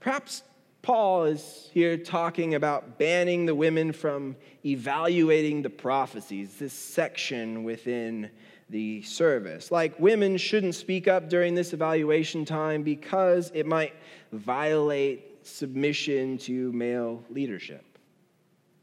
Perhaps 0.00 0.42
Paul 0.80 1.24
is 1.24 1.68
here 1.74 1.98
talking 1.98 2.54
about 2.54 2.98
banning 2.98 3.44
the 3.44 3.54
women 3.54 3.92
from 3.92 4.36
evaluating 4.64 5.60
the 5.60 5.68
prophecies, 5.68 6.54
this 6.56 6.72
section 6.72 7.62
within 7.62 8.30
the 8.70 9.02
service. 9.02 9.70
Like 9.70 9.98
women 10.00 10.36
shouldn't 10.36 10.74
speak 10.74 11.06
up 11.08 11.28
during 11.28 11.54
this 11.54 11.72
evaluation 11.72 12.44
time 12.44 12.82
because 12.82 13.50
it 13.54 13.66
might 13.66 13.94
violate 14.32 15.46
submission 15.46 16.38
to 16.38 16.72
male 16.72 17.22
leadership. 17.30 17.84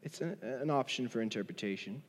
It's 0.03 0.21
an 0.21 0.69
option 0.69 1.07
for 1.07 1.21
interpretation. 1.21 2.01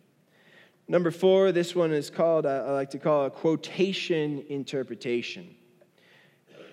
Number 0.86 1.10
four, 1.10 1.50
this 1.50 1.74
one 1.74 1.92
is 1.92 2.10
called, 2.10 2.44
uh, 2.44 2.64
I 2.66 2.72
like 2.72 2.90
to 2.90 2.98
call 2.98 3.24
a 3.24 3.30
quotation 3.30 4.44
interpretation. 4.48 5.54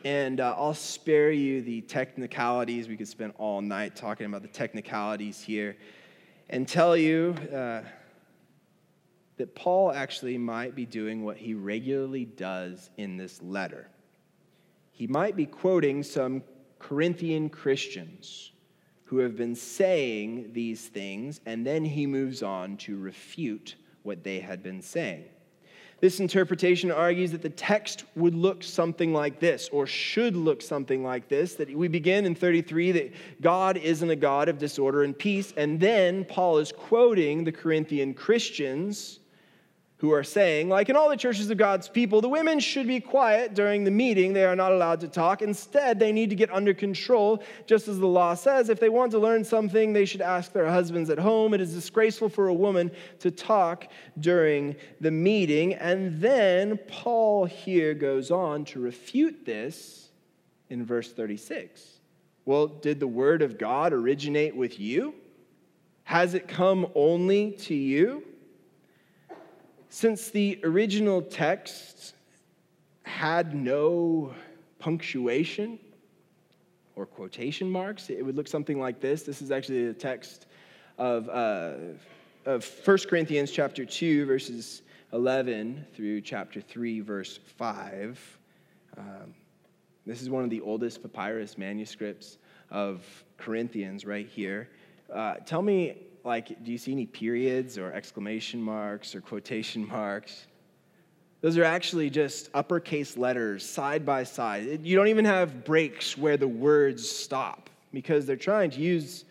And 0.03 0.39
uh, 0.39 0.55
I'll 0.57 0.73
spare 0.73 1.31
you 1.31 1.61
the 1.61 1.81
technicalities. 1.81 2.87
We 2.87 2.97
could 2.97 3.07
spend 3.07 3.33
all 3.37 3.61
night 3.61 3.95
talking 3.95 4.25
about 4.25 4.41
the 4.41 4.47
technicalities 4.47 5.41
here 5.41 5.77
and 6.49 6.67
tell 6.67 6.97
you 6.97 7.35
uh, 7.53 7.81
that 9.37 9.55
Paul 9.55 9.91
actually 9.91 10.37
might 10.37 10.75
be 10.75 10.85
doing 10.85 11.23
what 11.23 11.37
he 11.37 11.53
regularly 11.53 12.25
does 12.25 12.89
in 12.97 13.17
this 13.17 13.41
letter. 13.41 13.89
He 14.91 15.07
might 15.07 15.35
be 15.35 15.45
quoting 15.45 16.03
some 16.03 16.43
Corinthian 16.79 17.49
Christians 17.49 18.51
who 19.05 19.17
have 19.17 19.35
been 19.35 19.55
saying 19.55 20.51
these 20.53 20.87
things, 20.87 21.41
and 21.45 21.65
then 21.65 21.83
he 21.83 22.05
moves 22.05 22.43
on 22.43 22.77
to 22.77 22.97
refute 22.97 23.75
what 24.03 24.23
they 24.23 24.39
had 24.39 24.63
been 24.63 24.81
saying. 24.81 25.25
This 26.01 26.19
interpretation 26.19 26.91
argues 26.91 27.31
that 27.31 27.43
the 27.43 27.49
text 27.49 28.05
would 28.15 28.33
look 28.33 28.63
something 28.63 29.13
like 29.13 29.39
this, 29.39 29.69
or 29.69 29.85
should 29.85 30.35
look 30.35 30.61
something 30.61 31.03
like 31.03 31.29
this. 31.29 31.53
That 31.55 31.75
we 31.75 31.87
begin 31.87 32.25
in 32.25 32.33
33 32.33 32.91
that 32.93 33.13
God 33.39 33.77
isn't 33.77 34.09
a 34.09 34.15
God 34.15 34.49
of 34.49 34.57
disorder 34.57 35.03
and 35.03 35.17
peace, 35.17 35.53
and 35.55 35.79
then 35.79 36.25
Paul 36.25 36.57
is 36.57 36.71
quoting 36.71 37.43
the 37.43 37.51
Corinthian 37.51 38.15
Christians 38.15 39.19
who 40.01 40.11
are 40.11 40.23
saying, 40.23 40.67
like 40.67 40.89
in 40.89 40.95
all 40.95 41.09
the 41.09 41.15
churches 41.15 41.47
of 41.51 41.57
God's 41.59 41.87
people, 41.87 42.21
the 42.21 42.27
women 42.27 42.59
should 42.59 42.87
be 42.87 42.99
quiet 42.99 43.53
during 43.53 43.83
the 43.83 43.91
meeting. 43.91 44.33
They 44.33 44.45
are 44.45 44.55
not 44.55 44.71
allowed 44.71 44.99
to 45.01 45.07
talk. 45.07 45.43
Instead, 45.43 45.99
they 45.99 46.11
need 46.11 46.31
to 46.31 46.35
get 46.35 46.51
under 46.51 46.73
control, 46.73 47.43
just 47.67 47.87
as 47.87 47.99
the 47.99 48.07
law 48.07 48.33
says. 48.33 48.69
If 48.69 48.79
they 48.79 48.89
want 48.89 49.11
to 49.11 49.19
learn 49.19 49.43
something, 49.43 49.93
they 49.93 50.05
should 50.05 50.21
ask 50.21 50.53
their 50.53 50.67
husbands 50.67 51.11
at 51.11 51.19
home. 51.19 51.53
It 51.53 51.61
is 51.61 51.75
disgraceful 51.75 52.29
for 52.29 52.47
a 52.47 52.53
woman 52.53 52.89
to 53.19 53.29
talk 53.29 53.89
during 54.19 54.75
the 54.99 55.11
meeting. 55.11 55.75
And 55.75 56.19
then 56.19 56.79
Paul 56.87 57.45
here 57.45 57.93
goes 57.93 58.31
on 58.31 58.65
to 58.65 58.79
refute 58.79 59.45
this 59.45 60.09
in 60.71 60.83
verse 60.83 61.13
36. 61.13 61.99
Well, 62.45 62.65
did 62.65 62.99
the 62.99 63.05
word 63.05 63.43
of 63.43 63.59
God 63.59 63.93
originate 63.93 64.55
with 64.55 64.79
you? 64.79 65.13
Has 66.05 66.33
it 66.33 66.47
come 66.47 66.87
only 66.95 67.51
to 67.51 67.75
you? 67.75 68.23
Since 69.93 70.29
the 70.29 70.57
original 70.63 71.21
text 71.21 72.13
had 73.03 73.53
no 73.53 74.33
punctuation 74.79 75.79
or 76.95 77.05
quotation 77.05 77.69
marks, 77.69 78.09
it 78.09 78.25
would 78.25 78.37
look 78.37 78.47
something 78.47 78.79
like 78.79 79.01
this. 79.01 79.23
This 79.23 79.41
is 79.41 79.51
actually 79.51 79.87
the 79.87 79.93
text 79.93 80.45
of, 80.97 81.27
uh, 81.27 81.73
of 82.45 82.65
1 82.85 82.97
Corinthians 83.09 83.51
chapter 83.51 83.83
2, 83.83 84.25
verses 84.25 84.83
11 85.11 85.85
through 85.93 86.21
chapter 86.21 86.61
3, 86.61 87.01
verse 87.01 87.41
5. 87.57 88.39
Um, 88.97 89.35
this 90.05 90.21
is 90.21 90.29
one 90.29 90.45
of 90.45 90.49
the 90.49 90.61
oldest 90.61 91.01
papyrus 91.01 91.57
manuscripts 91.57 92.37
of 92.69 93.05
Corinthians 93.37 94.05
right 94.05 94.29
here. 94.29 94.69
Uh, 95.13 95.33
tell 95.45 95.61
me 95.61 95.97
like, 96.23 96.63
do 96.63 96.71
you 96.71 96.77
see 96.77 96.91
any 96.91 97.05
periods 97.05 97.77
or 97.77 97.91
exclamation 97.91 98.61
marks 98.61 99.15
or 99.15 99.21
quotation 99.21 99.87
marks? 99.87 100.47
Those 101.41 101.57
are 101.57 101.63
actually 101.63 102.09
just 102.11 102.49
uppercase 102.53 103.17
letters 103.17 103.67
side 103.67 104.05
by 104.05 104.23
side. 104.23 104.85
You 104.85 104.95
don't 104.95 105.07
even 105.07 105.25
have 105.25 105.65
breaks 105.65 106.15
where 106.17 106.37
the 106.37 106.47
words 106.47 107.09
stop 107.09 107.69
because 107.91 108.25
they're 108.25 108.35
trying 108.35 108.69
to 108.71 108.79
use 108.79 109.25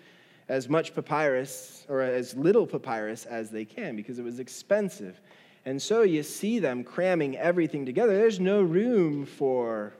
as 0.48 0.68
much 0.68 0.92
papyrus 0.92 1.86
or 1.88 2.00
as 2.00 2.34
little 2.34 2.66
papyrus 2.66 3.26
as 3.26 3.50
they 3.50 3.64
can 3.64 3.94
because 3.94 4.18
it 4.18 4.24
was 4.24 4.40
expensive. 4.40 5.20
And 5.64 5.80
so 5.80 6.02
you 6.02 6.24
see 6.24 6.58
them 6.58 6.82
cramming 6.82 7.36
everything 7.36 7.86
together. 7.86 8.16
There's 8.16 8.40
no 8.40 8.62
room 8.62 9.24
for 9.24 9.94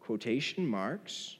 quotation 0.00 0.66
marks 0.66 1.36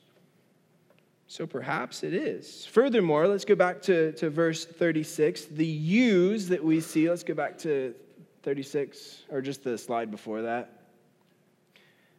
so 1.27 1.47
perhaps 1.47 2.03
it 2.03 2.15
is. 2.15 2.67
Furthermore, 2.67 3.27
let's 3.27 3.45
go 3.45 3.55
back 3.55 3.81
to, 3.83 4.13
to 4.13 4.31
verse 4.31 4.65
36. 4.65 5.47
The 5.47 5.67
yous 5.67 6.47
that 6.47 6.63
we 6.63 6.81
see, 6.81 7.09
let's 7.09 7.23
go 7.23 7.35
back 7.35 7.59
to 7.59 7.95
36, 8.43 9.25
or 9.31 9.41
just 9.41 9.65
the 9.65 9.79
slide 9.79 10.11
before 10.11 10.43
that. 10.43 10.71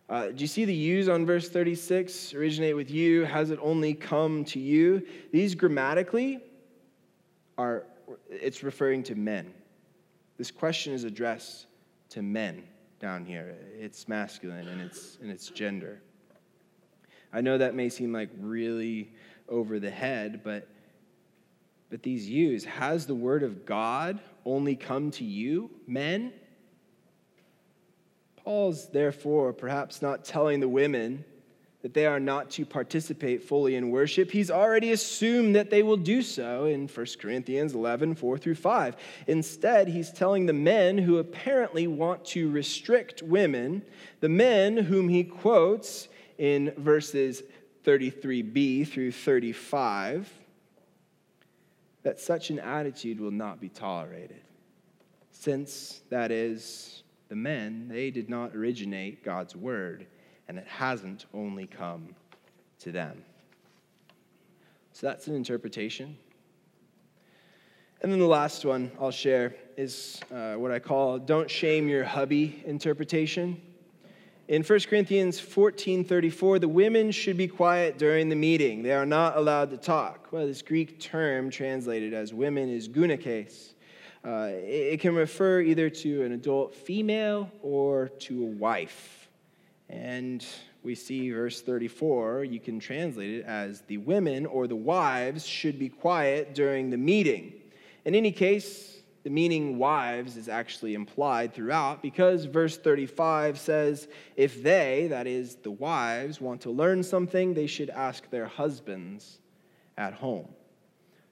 Uh, 0.07 0.27
do 0.27 0.35
you 0.37 0.47
see 0.47 0.65
the 0.65 0.73
yous 0.73 1.07
on 1.07 1.25
verse 1.25 1.49
36? 1.49 2.33
Originate 2.33 2.75
with 2.75 2.91
you. 2.91 3.25
Has 3.25 3.49
it 3.49 3.59
only 3.61 3.93
come 3.93 4.45
to 4.45 4.59
you? 4.59 5.05
These 5.31 5.55
grammatically 5.55 6.41
are, 7.57 7.83
it's 8.29 8.61
referring 8.61 9.03
to 9.03 9.15
men. 9.15 9.51
This 10.37 10.51
question 10.51 10.93
is 10.93 11.05
addressed 11.05 11.67
to 12.09 12.21
men 12.21 12.63
down 12.99 13.25
here. 13.25 13.55
It's 13.79 14.07
masculine 14.07 14.67
and 14.67 14.81
it's, 14.81 15.17
and 15.21 15.31
it's 15.31 15.49
gender. 15.49 16.01
I 17.35 17.41
know 17.41 17.57
that 17.57 17.75
may 17.75 17.89
seem 17.89 18.13
like 18.13 18.29
really 18.39 19.11
over 19.49 19.77
the 19.77 19.91
head, 19.91 20.39
but 20.41 20.69
but 21.89 22.01
these 22.01 22.29
yous, 22.29 22.63
has 22.63 23.05
the 23.05 23.13
word 23.13 23.43
of 23.43 23.65
God 23.65 24.19
only 24.45 24.75
come 24.75 25.11
to 25.11 25.25
you, 25.25 25.69
men? 25.85 26.31
Paul's 28.37 28.87
therefore 28.89 29.51
perhaps 29.51 30.01
not 30.01 30.23
telling 30.23 30.61
the 30.61 30.69
women 30.69 31.25
that 31.81 31.93
they 31.93 32.05
are 32.05 32.19
not 32.19 32.49
to 32.51 32.65
participate 32.65 33.43
fully 33.43 33.75
in 33.75 33.91
worship. 33.91 34.31
He's 34.31 34.49
already 34.49 34.93
assumed 34.93 35.55
that 35.55 35.69
they 35.69 35.83
will 35.83 35.97
do 35.97 36.21
so 36.21 36.65
in 36.65 36.87
1 36.87 37.05
Corinthians 37.19 37.75
11, 37.75 38.15
4 38.15 38.37
through 38.37 38.55
5. 38.55 38.95
Instead, 39.27 39.89
he's 39.89 40.09
telling 40.09 40.45
the 40.45 40.53
men 40.53 40.97
who 40.97 41.17
apparently 41.17 41.85
want 41.85 42.23
to 42.25 42.49
restrict 42.49 43.21
women, 43.21 43.83
the 44.21 44.29
men 44.29 44.77
whom 44.77 45.09
he 45.09 45.23
quotes 45.23 46.07
in 46.37 46.73
verses 46.77 47.43
33b 47.85 48.87
through 48.87 49.11
35 49.11 50.31
that 52.03 52.19
such 52.19 52.51
an 52.51 52.59
attitude 52.59 53.19
will 53.19 53.31
not 53.31 53.59
be 53.59 53.67
tolerated. 53.67 54.41
Since, 55.31 56.01
that 56.09 56.31
is, 56.31 57.03
the 57.29 57.35
men, 57.35 57.87
they 57.87 58.11
did 58.11 58.29
not 58.29 58.55
originate 58.55 59.23
God's 59.23 59.55
word, 59.55 60.05
and 60.47 60.57
it 60.57 60.67
hasn't 60.67 61.25
only 61.33 61.65
come 61.65 62.15
to 62.79 62.91
them. 62.91 63.23
So 64.93 65.07
that's 65.07 65.27
an 65.27 65.35
interpretation. 65.35 66.15
And 68.01 68.11
then 68.11 68.19
the 68.19 68.27
last 68.27 68.65
one 68.65 68.91
I'll 68.99 69.09
share 69.09 69.55
is 69.75 70.19
uh, 70.31 70.53
what 70.53 70.71
I 70.71 70.77
call 70.77 71.17
don't 71.17 71.49
shame 71.49 71.87
your 71.87 72.03
hubby 72.03 72.61
interpretation. 72.65 73.59
In 74.47 74.61
1 74.61 74.79
Corinthians 74.87 75.39
14:34, 75.39 76.59
the 76.59 76.67
women 76.67 77.09
should 77.09 77.35
be 77.35 77.47
quiet 77.47 77.97
during 77.97 78.29
the 78.29 78.35
meeting. 78.35 78.83
They 78.83 78.91
are 78.91 79.05
not 79.05 79.37
allowed 79.37 79.71
to 79.71 79.77
talk. 79.77 80.27
Well, 80.31 80.45
this 80.45 80.61
Greek 80.61 80.99
term 80.99 81.49
translated 81.49 82.13
as 82.13 82.31
women 82.31 82.69
is 82.69 82.87
gunakes. 82.87 83.73
Uh, 84.23 84.49
it 84.51 84.99
can 84.99 85.15
refer 85.15 85.61
either 85.61 85.89
to 85.89 86.23
an 86.23 86.33
adult 86.33 86.75
female 86.75 87.49
or 87.63 88.09
to 88.19 88.43
a 88.43 88.45
wife. 88.45 89.29
And 89.89 90.45
we 90.83 90.93
see 90.93 91.31
verse 91.31 91.61
34, 91.61 92.43
you 92.43 92.59
can 92.59 92.79
translate 92.79 93.31
it 93.31 93.45
as 93.45 93.81
the 93.81 93.97
women 93.97 94.45
or 94.45 94.67
the 94.67 94.75
wives 94.75 95.47
should 95.47 95.79
be 95.79 95.89
quiet 95.89 96.53
during 96.53 96.91
the 96.91 96.97
meeting. 96.97 97.53
In 98.03 98.13
any 98.13 98.31
case, 98.31 98.94
the 99.25 99.31
meaning 99.31 99.79
wives 99.79 100.37
is 100.37 100.47
actually 100.47 100.93
implied 100.93 101.51
throughout 101.51 102.03
because 102.03 102.45
verse 102.45 102.77
35 102.77 103.57
says, 103.57 104.07
If 104.35 104.61
they, 104.61 105.07
that 105.09 105.25
is, 105.25 105.55
the 105.55 105.71
wives, 105.71 106.39
want 106.39 106.61
to 106.61 106.69
learn 106.69 107.01
something, 107.01 107.55
they 107.55 107.65
should 107.65 107.89
ask 107.89 108.29
their 108.29 108.45
husbands 108.45 109.39
at 109.97 110.13
home. 110.13 110.47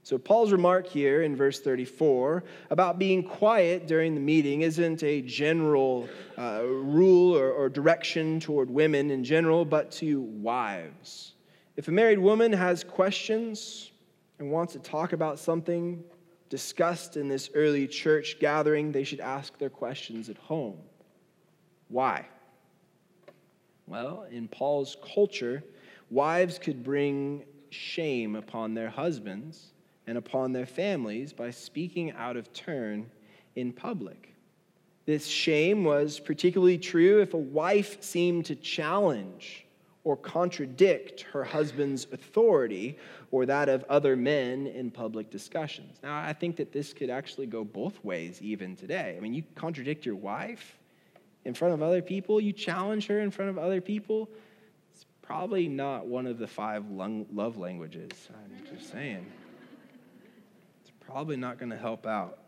So, 0.01 0.17
Paul's 0.17 0.51
remark 0.51 0.87
here 0.87 1.21
in 1.21 1.35
verse 1.35 1.59
34 1.59 2.43
about 2.71 2.97
being 2.97 3.21
quiet 3.21 3.85
during 3.85 4.15
the 4.15 4.21
meeting 4.21 4.63
isn't 4.63 5.03
a 5.03 5.21
general 5.21 6.09
uh, 6.35 6.63
rule 6.65 7.37
or, 7.37 7.51
or 7.51 7.69
direction 7.69 8.39
toward 8.39 8.71
women 8.71 9.11
in 9.11 9.23
general, 9.23 9.65
but 9.65 9.91
to 9.91 10.21
wives. 10.21 11.35
If 11.77 11.89
a 11.89 11.91
married 11.91 12.17
woman 12.17 12.53
has 12.53 12.83
questions 12.83 13.91
and 14.39 14.49
wants 14.49 14.73
to 14.73 14.79
talk 14.79 15.13
about 15.13 15.37
something 15.37 16.03
discussed 16.53 17.17
in 17.17 17.27
this 17.27 17.49
early 17.55 17.87
church 17.87 18.37
gathering, 18.39 18.91
they 18.91 19.03
should 19.03 19.19
ask 19.19 19.57
their 19.57 19.71
questions 19.71 20.29
at 20.29 20.37
home. 20.37 20.77
Why? 21.87 22.27
Well, 23.87 24.27
in 24.29 24.47
Paul's 24.47 24.95
culture, 25.15 25.63
wives 26.11 26.59
could 26.59 26.83
bring 26.83 27.43
shame 27.71 28.35
upon 28.35 28.75
their 28.75 28.91
husbands 28.91 29.73
and 30.05 30.15
upon 30.15 30.53
their 30.53 30.67
families 30.67 31.33
by 31.33 31.49
speaking 31.49 32.11
out 32.11 32.37
of 32.37 32.53
turn 32.53 33.09
in 33.55 33.73
public. 33.73 34.35
This 35.07 35.25
shame 35.25 35.83
was 35.83 36.19
particularly 36.19 36.77
true 36.77 37.19
if 37.19 37.33
a 37.33 37.37
wife 37.37 38.03
seemed 38.03 38.45
to 38.45 38.55
challenge 38.55 39.62
or 40.03 40.17
contradict 40.17 41.21
her 41.21 41.43
husband's 41.43 42.07
authority 42.11 42.97
or 43.31 43.45
that 43.45 43.69
of 43.69 43.85
other 43.89 44.15
men 44.15 44.67
in 44.67 44.91
public 44.91 45.29
discussions. 45.29 45.97
Now, 46.03 46.17
I 46.21 46.33
think 46.33 46.57
that 46.57 46.73
this 46.73 46.93
could 46.93 47.09
actually 47.09 47.47
go 47.47 47.63
both 47.63 48.03
ways 48.03 48.41
even 48.41 48.75
today. 48.75 49.15
I 49.17 49.21
mean, 49.21 49.33
you 49.33 49.43
contradict 49.55 50.05
your 50.05 50.15
wife 50.15 50.77
in 51.45 51.53
front 51.53 51.73
of 51.73 51.81
other 51.81 52.01
people, 52.01 52.39
you 52.39 52.53
challenge 52.53 53.07
her 53.07 53.19
in 53.19 53.31
front 53.31 53.49
of 53.49 53.57
other 53.57 53.81
people. 53.81 54.29
It's 54.93 55.05
probably 55.21 55.67
not 55.67 56.05
one 56.05 56.27
of 56.27 56.37
the 56.37 56.47
five 56.47 56.89
love 56.89 57.57
languages. 57.57 58.29
I'm 58.29 58.75
just 58.75 58.91
saying 58.91 59.25
It's 60.81 60.91
probably 60.99 61.37
not 61.37 61.59
going 61.59 61.71
to 61.71 61.77
help 61.77 62.05
out. 62.05 62.39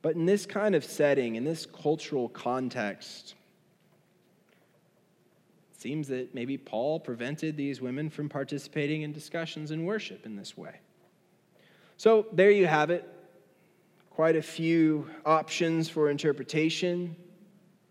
But 0.00 0.14
in 0.14 0.26
this 0.26 0.46
kind 0.46 0.74
of 0.74 0.84
setting, 0.84 1.36
in 1.36 1.44
this 1.44 1.66
cultural 1.66 2.28
context, 2.28 3.34
seems 5.78 6.08
that 6.08 6.34
maybe 6.34 6.58
Paul 6.58 6.98
prevented 6.98 7.56
these 7.56 7.80
women 7.80 8.10
from 8.10 8.28
participating 8.28 9.02
in 9.02 9.12
discussions 9.12 9.70
and 9.70 9.86
worship 9.86 10.26
in 10.26 10.34
this 10.34 10.56
way. 10.56 10.80
So 11.96 12.26
there 12.32 12.50
you 12.50 12.66
have 12.66 12.90
it. 12.90 13.08
Quite 14.10 14.34
a 14.34 14.42
few 14.42 15.08
options 15.24 15.88
for 15.88 16.10
interpretation. 16.10 17.14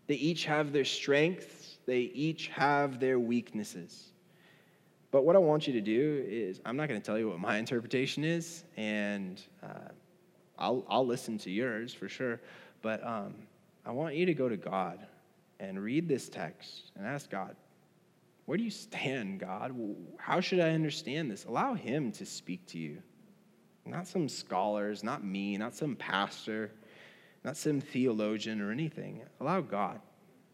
They 0.06 0.16
each 0.16 0.44
have 0.44 0.72
their 0.72 0.84
strengths, 0.84 1.78
they 1.86 2.00
each 2.00 2.48
have 2.48 3.00
their 3.00 3.18
weaknesses. 3.18 4.12
But 5.10 5.24
what 5.24 5.36
I 5.36 5.38
want 5.38 5.66
you 5.66 5.72
to 5.72 5.80
do 5.80 6.24
is, 6.28 6.60
I'm 6.66 6.76
not 6.76 6.88
going 6.88 7.00
to 7.00 7.04
tell 7.04 7.18
you 7.18 7.30
what 7.30 7.38
my 7.38 7.56
interpretation 7.64 8.22
is, 8.22 8.64
and 8.76 9.40
uh, 9.62 9.88
I'll, 10.58 10.84
I'll 10.88 11.06
listen 11.06 11.38
to 11.38 11.50
yours 11.50 11.94
for 11.94 12.08
sure. 12.08 12.40
But 12.82 13.04
um, 13.06 13.34
I 13.86 13.92
want 13.92 14.14
you 14.14 14.26
to 14.26 14.34
go 14.34 14.50
to 14.50 14.58
God 14.58 15.06
and 15.58 15.82
read 15.82 16.06
this 16.06 16.28
text 16.28 16.92
and 16.96 17.06
ask 17.06 17.30
God, 17.30 17.56
where 18.48 18.56
do 18.56 18.64
you 18.64 18.70
stand, 18.70 19.40
God? 19.40 19.76
How 20.16 20.40
should 20.40 20.58
I 20.58 20.70
understand 20.70 21.30
this? 21.30 21.44
Allow 21.44 21.74
Him 21.74 22.10
to 22.12 22.24
speak 22.24 22.64
to 22.68 22.78
you. 22.78 23.02
Not 23.84 24.08
some 24.08 24.26
scholars, 24.26 25.04
not 25.04 25.22
me, 25.22 25.58
not 25.58 25.74
some 25.74 25.94
pastor, 25.94 26.72
not 27.44 27.58
some 27.58 27.78
theologian 27.78 28.62
or 28.62 28.72
anything. 28.72 29.20
Allow 29.42 29.60
God 29.60 30.00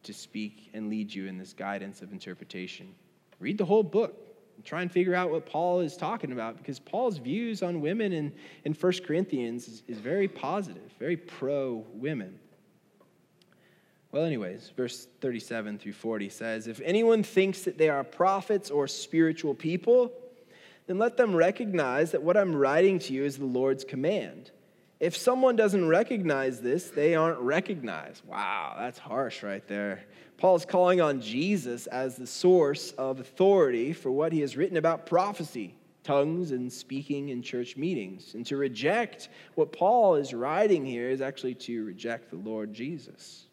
to 0.02 0.12
speak 0.12 0.70
and 0.74 0.90
lead 0.90 1.14
you 1.14 1.28
in 1.28 1.38
this 1.38 1.52
guidance 1.52 2.02
of 2.02 2.10
interpretation. 2.10 2.92
Read 3.38 3.58
the 3.58 3.64
whole 3.64 3.84
book 3.84 4.24
try 4.64 4.82
and 4.82 4.90
figure 4.90 5.14
out 5.14 5.30
what 5.30 5.46
Paul 5.46 5.80
is 5.80 5.96
talking 5.96 6.32
about 6.32 6.56
because 6.56 6.80
Paul's 6.80 7.18
views 7.18 7.62
on 7.62 7.80
women 7.80 8.12
in, 8.12 8.32
in 8.64 8.72
1 8.72 8.92
Corinthians 9.04 9.68
is, 9.68 9.82
is 9.88 9.98
very 9.98 10.28
positive, 10.28 10.92
very 10.98 11.16
pro 11.16 11.84
women. 11.92 12.38
Well, 14.14 14.26
anyways, 14.26 14.70
verse 14.76 15.08
37 15.22 15.76
through 15.78 15.94
40 15.94 16.28
says 16.28 16.68
If 16.68 16.80
anyone 16.84 17.24
thinks 17.24 17.62
that 17.62 17.78
they 17.78 17.88
are 17.88 18.04
prophets 18.04 18.70
or 18.70 18.86
spiritual 18.86 19.56
people, 19.56 20.12
then 20.86 20.98
let 20.98 21.16
them 21.16 21.34
recognize 21.34 22.12
that 22.12 22.22
what 22.22 22.36
I'm 22.36 22.54
writing 22.54 23.00
to 23.00 23.12
you 23.12 23.24
is 23.24 23.38
the 23.38 23.44
Lord's 23.44 23.82
command. 23.82 24.52
If 25.00 25.16
someone 25.16 25.56
doesn't 25.56 25.88
recognize 25.88 26.60
this, 26.60 26.90
they 26.90 27.16
aren't 27.16 27.40
recognized. 27.40 28.24
Wow, 28.24 28.76
that's 28.78 29.00
harsh 29.00 29.42
right 29.42 29.66
there. 29.66 30.04
Paul 30.36 30.54
is 30.54 30.64
calling 30.64 31.00
on 31.00 31.20
Jesus 31.20 31.88
as 31.88 32.14
the 32.14 32.28
source 32.28 32.92
of 32.92 33.18
authority 33.18 33.92
for 33.92 34.12
what 34.12 34.32
he 34.32 34.42
has 34.42 34.56
written 34.56 34.76
about 34.76 35.06
prophecy, 35.06 35.74
tongues, 36.04 36.52
and 36.52 36.72
speaking 36.72 37.30
in 37.30 37.42
church 37.42 37.76
meetings. 37.76 38.34
And 38.34 38.46
to 38.46 38.56
reject 38.56 39.28
what 39.56 39.72
Paul 39.72 40.14
is 40.14 40.32
writing 40.32 40.86
here 40.86 41.10
is 41.10 41.20
actually 41.20 41.56
to 41.56 41.84
reject 41.84 42.30
the 42.30 42.36
Lord 42.36 42.72
Jesus. 42.72 43.46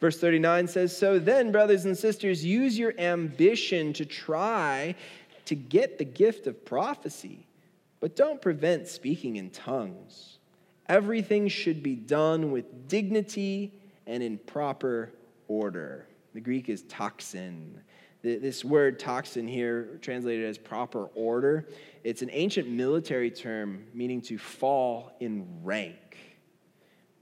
Verse 0.00 0.18
39 0.18 0.68
says 0.68 0.96
So 0.96 1.18
then, 1.18 1.52
brothers 1.52 1.84
and 1.84 1.96
sisters, 1.96 2.44
use 2.44 2.78
your 2.78 2.94
ambition 2.98 3.92
to 3.94 4.04
try 4.04 4.94
to 5.46 5.54
get 5.54 5.98
the 5.98 6.04
gift 6.04 6.46
of 6.46 6.64
prophecy, 6.64 7.46
but 8.00 8.16
don't 8.16 8.40
prevent 8.40 8.88
speaking 8.88 9.36
in 9.36 9.50
tongues. 9.50 10.38
Everything 10.88 11.48
should 11.48 11.82
be 11.82 11.94
done 11.94 12.50
with 12.50 12.88
dignity 12.88 13.72
and 14.06 14.22
in 14.22 14.38
proper 14.38 15.12
order. 15.48 16.06
The 16.34 16.40
Greek 16.40 16.68
is 16.68 16.82
taxin. 16.84 17.80
This 18.22 18.64
word 18.64 18.98
taxin 18.98 19.48
here, 19.48 19.98
translated 20.00 20.46
as 20.46 20.56
proper 20.56 21.10
order, 21.14 21.68
it's 22.04 22.22
an 22.22 22.30
ancient 22.32 22.68
military 22.68 23.30
term 23.30 23.84
meaning 23.92 24.20
to 24.22 24.38
fall 24.38 25.12
in 25.20 25.46
rank. 25.62 25.96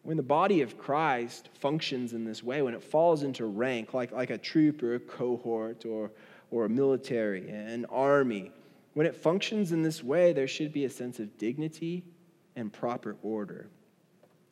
When 0.02 0.16
the 0.16 0.22
body 0.22 0.62
of 0.62 0.78
Christ 0.78 1.48
functions 1.54 2.12
in 2.12 2.24
this 2.24 2.42
way, 2.42 2.60
when 2.62 2.74
it 2.74 2.82
falls 2.82 3.22
into 3.22 3.46
rank, 3.46 3.94
like, 3.94 4.12
like 4.12 4.30
a 4.30 4.38
troop 4.38 4.82
or 4.82 4.96
a 4.96 5.00
cohort 5.00 5.86
or, 5.86 6.10
or 6.50 6.64
a 6.64 6.68
military, 6.68 7.48
an 7.48 7.84
army, 7.86 8.50
when 8.94 9.06
it 9.06 9.16
functions 9.16 9.72
in 9.72 9.82
this 9.82 10.02
way, 10.02 10.32
there 10.32 10.48
should 10.48 10.72
be 10.72 10.84
a 10.84 10.90
sense 10.90 11.18
of 11.18 11.38
dignity 11.38 12.04
and 12.56 12.72
proper 12.72 13.16
order. 13.22 13.68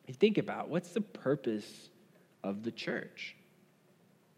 You 0.06 0.14
think 0.14 0.38
about 0.38 0.68
what's 0.68 0.90
the 0.90 1.00
purpose 1.00 1.90
of 2.42 2.62
the 2.62 2.72
church? 2.72 3.36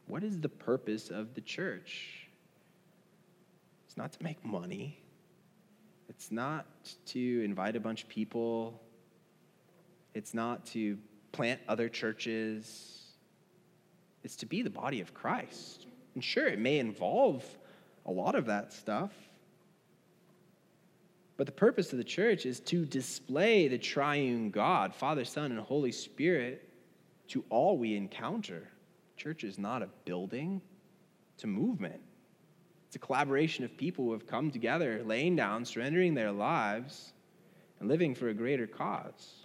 What 0.07 0.25
is 0.25 0.41
the 0.41 0.49
purpose 0.49 1.11
of 1.11 1.35
the 1.35 1.41
church? 1.41 2.27
It's 3.87 3.97
not 3.97 4.13
to 4.13 4.23
make 4.23 4.45
money. 4.45 4.99
It's 6.09 6.31
not 6.31 6.67
to 7.07 7.43
invite 7.45 7.77
a 7.77 7.81
bunch 7.81 8.03
of 8.03 8.09
people. 8.09 8.82
It's 10.15 10.35
not 10.35 10.67
to 10.67 10.99
plant 11.33 11.61
other 11.69 11.89
churches. 11.89 13.01
It's 14.23 14.37
to 14.37 14.47
be 14.47 14.63
the 14.63 14.71
body 14.71 15.01
of 15.01 15.15
Christ. 15.15 15.87
And 16.15 16.23
sure, 16.23 16.47
it 16.47 16.59
may 16.59 16.79
involve 16.79 17.45
a 18.07 18.11
lot 18.11 18.35
of 18.35 18.47
that 18.47 18.73
stuff. 18.73 19.13
But 21.37 21.47
the 21.47 21.53
purpose 21.53 21.93
of 21.93 21.99
the 21.99 22.05
church 22.05 22.47
is 22.47 22.61
to 22.61 22.85
display 22.85 23.69
the 23.69 23.79
triune 23.79 24.51
God, 24.51 24.95
Father, 24.95 25.25
Son, 25.25 25.51
and 25.51 25.61
Holy 25.61 25.93
Spirit, 25.93 26.69
to 27.29 27.45
all 27.49 27.79
we 27.79 27.97
encounter. 27.97 28.69
Church 29.17 29.43
is 29.43 29.59
not 29.59 29.83
a 29.83 29.89
building, 30.05 30.61
it's 31.35 31.45
a 31.45 31.47
movement. 31.47 32.01
It's 32.87 32.97
a 32.97 32.99
collaboration 32.99 33.65
of 33.65 33.75
people 33.77 34.05
who 34.05 34.13
have 34.13 34.27
come 34.27 34.51
together, 34.51 35.03
laying 35.03 35.35
down, 35.35 35.65
surrendering 35.65 36.13
their 36.13 36.31
lives, 36.31 37.15
and 37.81 37.89
living 37.89 38.15
for 38.15 38.29
a 38.29 38.35
greater 38.35 38.67
cause. 38.67 39.42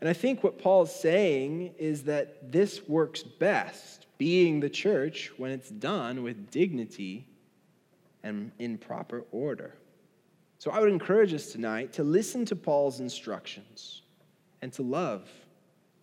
And 0.00 0.08
I 0.08 0.12
think 0.12 0.44
what 0.44 0.58
Paul's 0.58 0.94
saying 0.94 1.74
is 1.78 2.04
that 2.04 2.52
this 2.52 2.86
works 2.88 3.22
best, 3.22 4.06
being 4.16 4.60
the 4.60 4.70
church, 4.70 5.32
when 5.36 5.50
it's 5.50 5.70
done 5.70 6.22
with 6.22 6.50
dignity 6.50 7.26
and 8.22 8.52
in 8.58 8.78
proper 8.78 9.24
order. 9.32 9.74
So 10.58 10.70
I 10.70 10.80
would 10.80 10.90
encourage 10.90 11.34
us 11.34 11.52
tonight 11.52 11.92
to 11.94 12.04
listen 12.04 12.44
to 12.46 12.56
Paul's 12.56 13.00
instructions 13.00 14.02
and 14.62 14.72
to 14.74 14.82
love, 14.82 15.28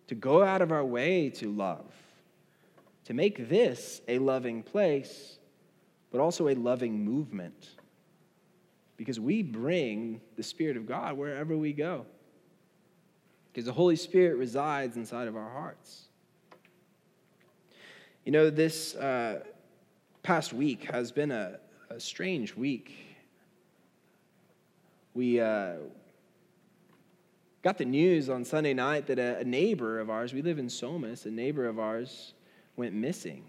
to 0.08 0.14
go 0.14 0.42
out 0.42 0.62
of 0.62 0.72
our 0.72 0.84
way 0.84 1.30
to 1.30 1.50
love 1.50 1.84
to 3.06 3.14
make 3.14 3.48
this 3.48 4.00
a 4.08 4.18
loving 4.18 4.64
place, 4.64 5.38
but 6.10 6.20
also 6.20 6.48
a 6.48 6.54
loving 6.54 7.04
movement. 7.04 7.70
Because 8.96 9.20
we 9.20 9.42
bring 9.42 10.20
the 10.36 10.42
Spirit 10.42 10.76
of 10.76 10.86
God 10.86 11.16
wherever 11.16 11.56
we 11.56 11.72
go. 11.72 12.04
Because 13.56 13.64
the 13.64 13.72
Holy 13.72 13.96
Spirit 13.96 14.36
resides 14.36 14.98
inside 14.98 15.28
of 15.28 15.34
our 15.34 15.48
hearts. 15.48 16.08
You 18.26 18.32
know, 18.32 18.50
this 18.50 18.94
uh, 18.94 19.44
past 20.22 20.52
week 20.52 20.84
has 20.90 21.10
been 21.10 21.30
a, 21.30 21.58
a 21.88 21.98
strange 21.98 22.54
week. 22.54 22.92
We, 25.14 25.40
uh, 25.40 25.76
got 27.62 27.78
the 27.78 27.86
news 27.86 28.28
on 28.28 28.44
Sunday 28.44 28.74
night 28.74 29.06
that 29.06 29.18
a, 29.18 29.38
a 29.38 29.44
neighbor 29.44 30.00
of 30.00 30.10
ours, 30.10 30.34
we 30.34 30.42
live 30.42 30.58
in 30.58 30.68
Somis, 30.68 31.24
a 31.24 31.30
neighbor 31.30 31.64
of 31.66 31.78
ours 31.78 32.34
went 32.76 32.92
missing. 32.92 33.42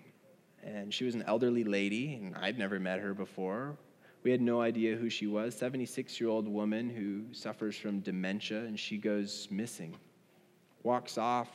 And 0.63 0.93
she 0.93 1.03
was 1.03 1.15
an 1.15 1.23
elderly 1.23 1.65
lady, 1.65 2.13
and 2.13 2.33
I'd 2.37 2.57
never 2.57 2.79
met 2.79 3.01
her 3.01 3.13
before. 3.13 3.75
We 4.23 4.31
had 4.31 4.41
no 4.41 4.61
idea 4.61 4.95
who 4.95 5.09
she 5.09 5.27
was. 5.27 5.55
76 5.55 6.19
year 6.19 6.29
old 6.29 6.47
woman 6.47 6.89
who 6.89 7.33
suffers 7.33 7.77
from 7.77 7.99
dementia, 7.99 8.59
and 8.59 8.79
she 8.79 8.97
goes 8.97 9.47
missing. 9.51 9.95
Walks 10.83 11.17
off. 11.17 11.49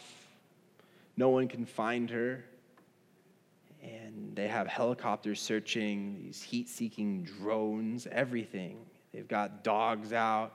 No 1.17 1.29
one 1.29 1.49
can 1.49 1.67
find 1.67 2.09
her. 2.11 2.45
And 3.83 4.35
they 4.37 4.47
have 4.47 4.69
helicopters 4.69 5.41
searching, 5.41 6.21
these 6.23 6.43
heat 6.43 6.69
seeking 6.69 7.25
drones, 7.25 8.07
everything. 8.11 8.79
They've 9.13 9.27
got 9.27 9.65
dogs 9.65 10.13
out. 10.13 10.53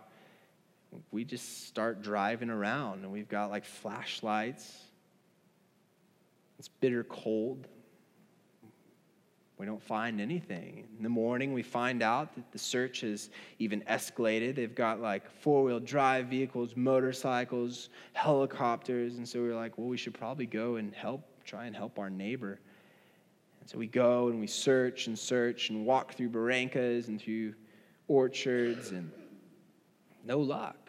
We 1.12 1.26
just 1.26 1.68
start 1.68 2.02
driving 2.02 2.50
around, 2.50 3.04
and 3.04 3.12
we've 3.12 3.28
got 3.28 3.52
like 3.52 3.66
flashlights. 3.66 4.82
It's 6.58 6.70
bitter 6.70 7.04
cold. 7.04 7.68
We 9.58 9.66
don't 9.66 9.82
find 9.82 10.22
anything. 10.22 10.88
In 10.98 11.04
the 11.04 11.10
morning, 11.10 11.52
we 11.52 11.64
find 11.64 12.04
out 12.04 12.36
that 12.36 12.52
the 12.52 12.60
search 12.60 13.02
has 13.02 13.32
even 13.58 13.82
escalated. 13.90 14.56
They've 14.56 14.74
got 14.74 15.02
like 15.02 15.30
four 15.42 15.64
wheel 15.64 15.80
drive 15.80 16.28
vehicles, 16.28 16.76
motorcycles, 16.76 17.90
helicopters. 18.14 19.18
And 19.18 19.28
so 19.28 19.42
we 19.42 19.50
are 19.50 19.56
like, 19.56 19.78
well, 19.78 19.88
we 19.88 19.98
should 19.98 20.14
probably 20.14 20.46
go 20.46 20.76
and 20.76 20.94
help, 20.94 21.24
try 21.44 21.66
and 21.66 21.76
help 21.76 21.98
our 21.98 22.10
neighbor. 22.10 22.60
And 23.60 23.70
so 23.70 23.80
we 23.80 23.88
go 23.88 24.28
and 24.28 24.40
we 24.40 24.46
search 24.46 25.08
and 25.08 25.18
search 25.18 25.72
and 25.72 25.86
walk 25.86 26.14
through 26.14 26.30
barrancas 26.30 27.08
and 27.08 27.20
through 27.20 27.56
orchards 28.08 28.92
and 28.92 29.12
no 30.24 30.40
luck. 30.40 30.87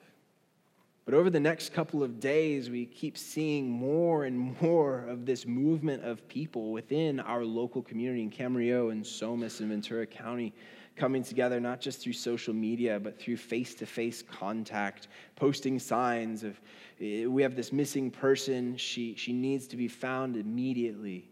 But 1.09 1.15
over 1.15 1.31
the 1.31 1.41
next 1.41 1.73
couple 1.73 2.03
of 2.03 2.21
days, 2.21 2.69
we 2.69 2.85
keep 2.85 3.17
seeing 3.17 3.71
more 3.71 4.27
and 4.27 4.55
more 4.61 5.07
of 5.09 5.25
this 5.25 5.47
movement 5.47 6.05
of 6.05 6.29
people 6.29 6.71
within 6.71 7.19
our 7.19 7.47
local 7.47 7.81
community 7.81 8.23
in 8.23 8.31
Camarillo 8.31 8.93
and 8.93 9.03
Somis 9.07 9.61
and 9.61 9.71
Ventura 9.71 10.05
County 10.05 10.53
coming 10.97 11.23
together, 11.23 11.61
not 11.61 11.81
just 11.81 12.03
through 12.03 12.13
social 12.13 12.53
media, 12.53 13.01
but 13.01 13.19
through 13.19 13.39
face 13.39 13.75
to 13.77 13.87
face 13.87 14.21
contact, 14.21 15.09
posting 15.35 15.79
signs 15.79 16.45
of, 16.45 16.61
eh, 17.01 17.25
we 17.25 17.41
have 17.41 17.57
this 17.57 17.73
missing 17.73 18.11
person, 18.11 18.77
she, 18.77 19.15
she 19.15 19.33
needs 19.33 19.67
to 19.69 19.79
be 19.79 19.89
found 19.89 20.37
immediately. 20.37 21.31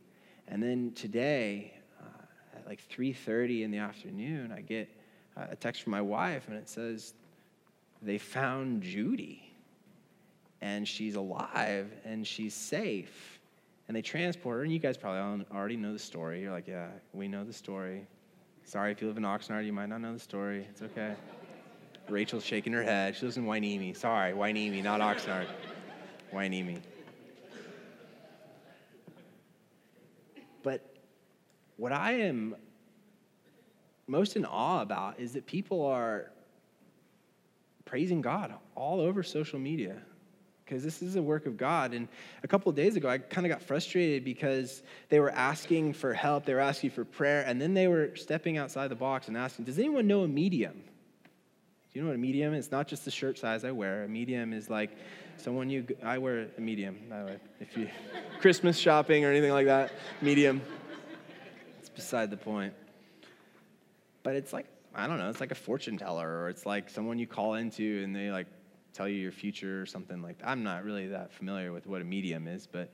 And 0.49 0.63
then 0.63 0.93
today, 0.95 1.75
uh, 2.01 2.57
at 2.57 2.67
like 2.67 2.81
3.30 2.89 3.65
in 3.65 3.71
the 3.73 3.79
afternoon, 3.79 4.53
I 4.57 4.63
get 4.63 4.89
a 5.37 5.55
text 5.55 5.83
from 5.83 5.91
my 5.91 6.01
wife, 6.01 6.49
and 6.49 6.57
it 6.57 6.67
says, 6.67 7.13
they 8.01 8.17
found 8.17 8.83
Judy 8.83 9.46
and 10.61 10.87
she's 10.87 11.15
alive 11.17 11.91
and 12.05 12.27
she's 12.27 12.55
safe. 12.55 13.41
And 13.89 13.97
they 13.97 14.03
transport 14.03 14.57
her, 14.57 14.63
and 14.65 14.73
you 14.73 14.81
guys 14.81 14.97
probably 14.97 15.45
already 15.53 15.77
know 15.77 15.93
the 15.93 15.99
story. 15.99 16.43
You're 16.43 16.51
like, 16.51 16.67
yeah, 16.67 16.89
we 17.13 17.29
know 17.29 17.45
the 17.45 17.53
story. 17.53 18.07
Sorry 18.65 18.91
if 18.91 19.01
you 19.01 19.07
live 19.07 19.17
in 19.17 19.23
Oxnard, 19.23 19.65
you 19.65 19.73
might 19.73 19.89
not 19.89 20.01
know 20.01 20.13
the 20.13 20.19
story. 20.19 20.67
It's 20.69 20.83
okay. 20.83 21.15
Rachel's 22.09 22.45
shaking 22.45 22.73
her 22.73 22.83
head. 22.83 23.15
She 23.15 23.25
lives 23.25 23.37
in 23.37 23.45
Hueneme. 23.45 23.97
Sorry, 23.97 24.33
Hueneme, 24.33 24.83
not 24.83 25.01
Oxnard. 25.01 25.47
Hueneme. 26.33 26.81
But 30.65 30.97
what 31.77 31.93
I 31.93 32.13
am 32.13 32.57
most 34.09 34.35
in 34.35 34.45
awe 34.45 34.83
about 34.83 35.21
is 35.21 35.33
that 35.35 35.47
people 35.47 35.87
are 35.87 36.33
praising 37.85 38.21
God 38.21 38.53
all 38.75 39.01
over 39.01 39.23
social 39.23 39.61
media 39.61 40.03
because 40.67 40.83
this 40.83 41.01
is 41.01 41.15
a 41.15 41.23
work 41.23 41.47
of 41.47 41.57
God. 41.57 41.95
And 41.95 42.09
a 42.43 42.49
couple 42.49 42.69
of 42.69 42.75
days 42.75 42.97
ago, 42.97 43.09
I 43.09 43.19
kind 43.19 43.47
of 43.47 43.53
got 43.53 43.63
frustrated 43.63 44.25
because 44.25 44.83
they 45.09 45.21
were 45.21 45.31
asking 45.31 45.93
for 45.93 46.13
help, 46.13 46.45
they 46.45 46.55
were 46.55 46.61
asking 46.61 46.91
for 46.91 47.05
prayer, 47.05 47.45
and 47.47 47.61
then 47.61 47.73
they 47.73 47.87
were 47.87 48.11
stepping 48.17 48.59
outside 48.59 48.89
the 48.89 48.97
box 48.97 49.29
and 49.29 49.37
asking, 49.37 49.67
Does 49.67 49.79
anyone 49.79 50.09
know 50.09 50.23
a 50.23 50.29
medium? 50.29 50.75
Do 50.75 52.01
you 52.01 52.03
know 52.03 52.09
what 52.09 52.17
a 52.17 52.19
medium 52.19 52.53
is? 52.53 52.67
It's 52.67 52.73
not 52.73 52.89
just 52.89 53.05
the 53.05 53.13
shirt 53.13 53.39
size 53.39 53.65
I 53.65 53.71
wear. 53.71 54.03
A 54.05 54.09
medium 54.09 54.53
is 54.53 54.69
like 54.69 54.91
someone 55.37 55.71
you, 55.71 55.87
I 56.03 56.19
wear 56.19 56.49
a 56.59 56.61
medium, 56.61 56.99
by 57.09 57.21
the 57.21 57.25
way. 57.27 57.37
If 57.61 57.77
you, 57.77 57.89
Christmas 58.41 58.77
shopping 58.77 59.25
or 59.25 59.31
anything 59.31 59.53
like 59.53 59.67
that, 59.67 59.93
medium. 60.21 60.61
It's 61.79 61.89
beside 61.89 62.31
the 62.31 62.37
point. 62.37 62.75
But 64.25 64.35
it's 64.35 64.53
like, 64.53 64.67
I 64.97 65.07
don't 65.07 65.19
know, 65.19 65.31
it's 65.31 65.41
like 65.41 65.53
a 65.53 65.57
fortune 65.57 65.97
teller, 65.97 66.29
or 66.41 66.49
it's 66.49 66.67
like 66.67 66.91
someone 66.91 67.21
you 67.21 67.29
call 67.29 67.55
into 67.55 68.03
and 68.03 68.17
they 68.17 68.33
like 68.33 68.49
tell 68.97 69.09
you 69.09 69.17
your 69.17 69.33
future 69.33 69.83
or 69.83 69.87
something 69.87 70.23
like 70.23 70.39
that. 70.39 70.49
I'm 70.49 70.63
not 70.63 70.85
really 70.85 71.09
that 71.09 71.33
familiar 71.33 71.73
with 71.73 71.87
what 71.87 72.01
a 72.01 72.05
medium 72.05 72.49
is, 72.49 72.67
but 72.67 72.93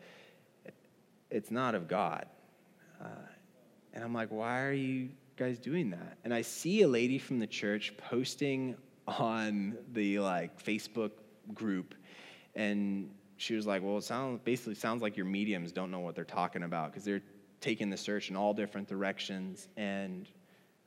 it's 1.31 1.51
not 1.51 1.75
of 1.75 1.89
God. 1.89 2.27
Uh, 3.01 3.07
and 3.95 4.03
I'm 4.03 4.13
like, 4.13 4.31
why 4.31 4.63
are 4.63 4.73
you 4.73 5.11
guys 5.37 5.59
doing 5.59 5.91
that? 5.91 6.19
And 6.25 6.35
I 6.35 6.43
see 6.43 6.83
a 6.83 6.89
lady 6.89 7.19
from 7.19 7.39
the 7.39 7.47
church 7.47 7.95
posting 7.97 8.77
on 9.07 9.77
the 9.93 10.19
like 10.19 10.63
Facebook 10.63 11.13
group, 11.55 11.95
and 12.55 13.11
she 13.37 13.55
was 13.55 13.67
like, 13.67 13.83
well, 13.83 13.99
it 13.99 14.05
sounds 14.05 14.41
basically 14.45 14.75
sounds 14.75 15.03
like 15.03 15.17
your 15.17 15.27
mediums 15.27 15.73
don't 15.73 15.91
know 15.91 16.01
what 16.01 16.15
they're 16.15 16.25
talking 16.25 16.63
about 16.63 16.93
because 16.93 17.05
they're 17.05 17.23
taking 17.61 17.91
the 17.91 17.97
search 17.97 18.29
in 18.31 18.37
all 18.37 18.53
different 18.55 18.89
directions. 18.89 19.69
And 19.77 20.29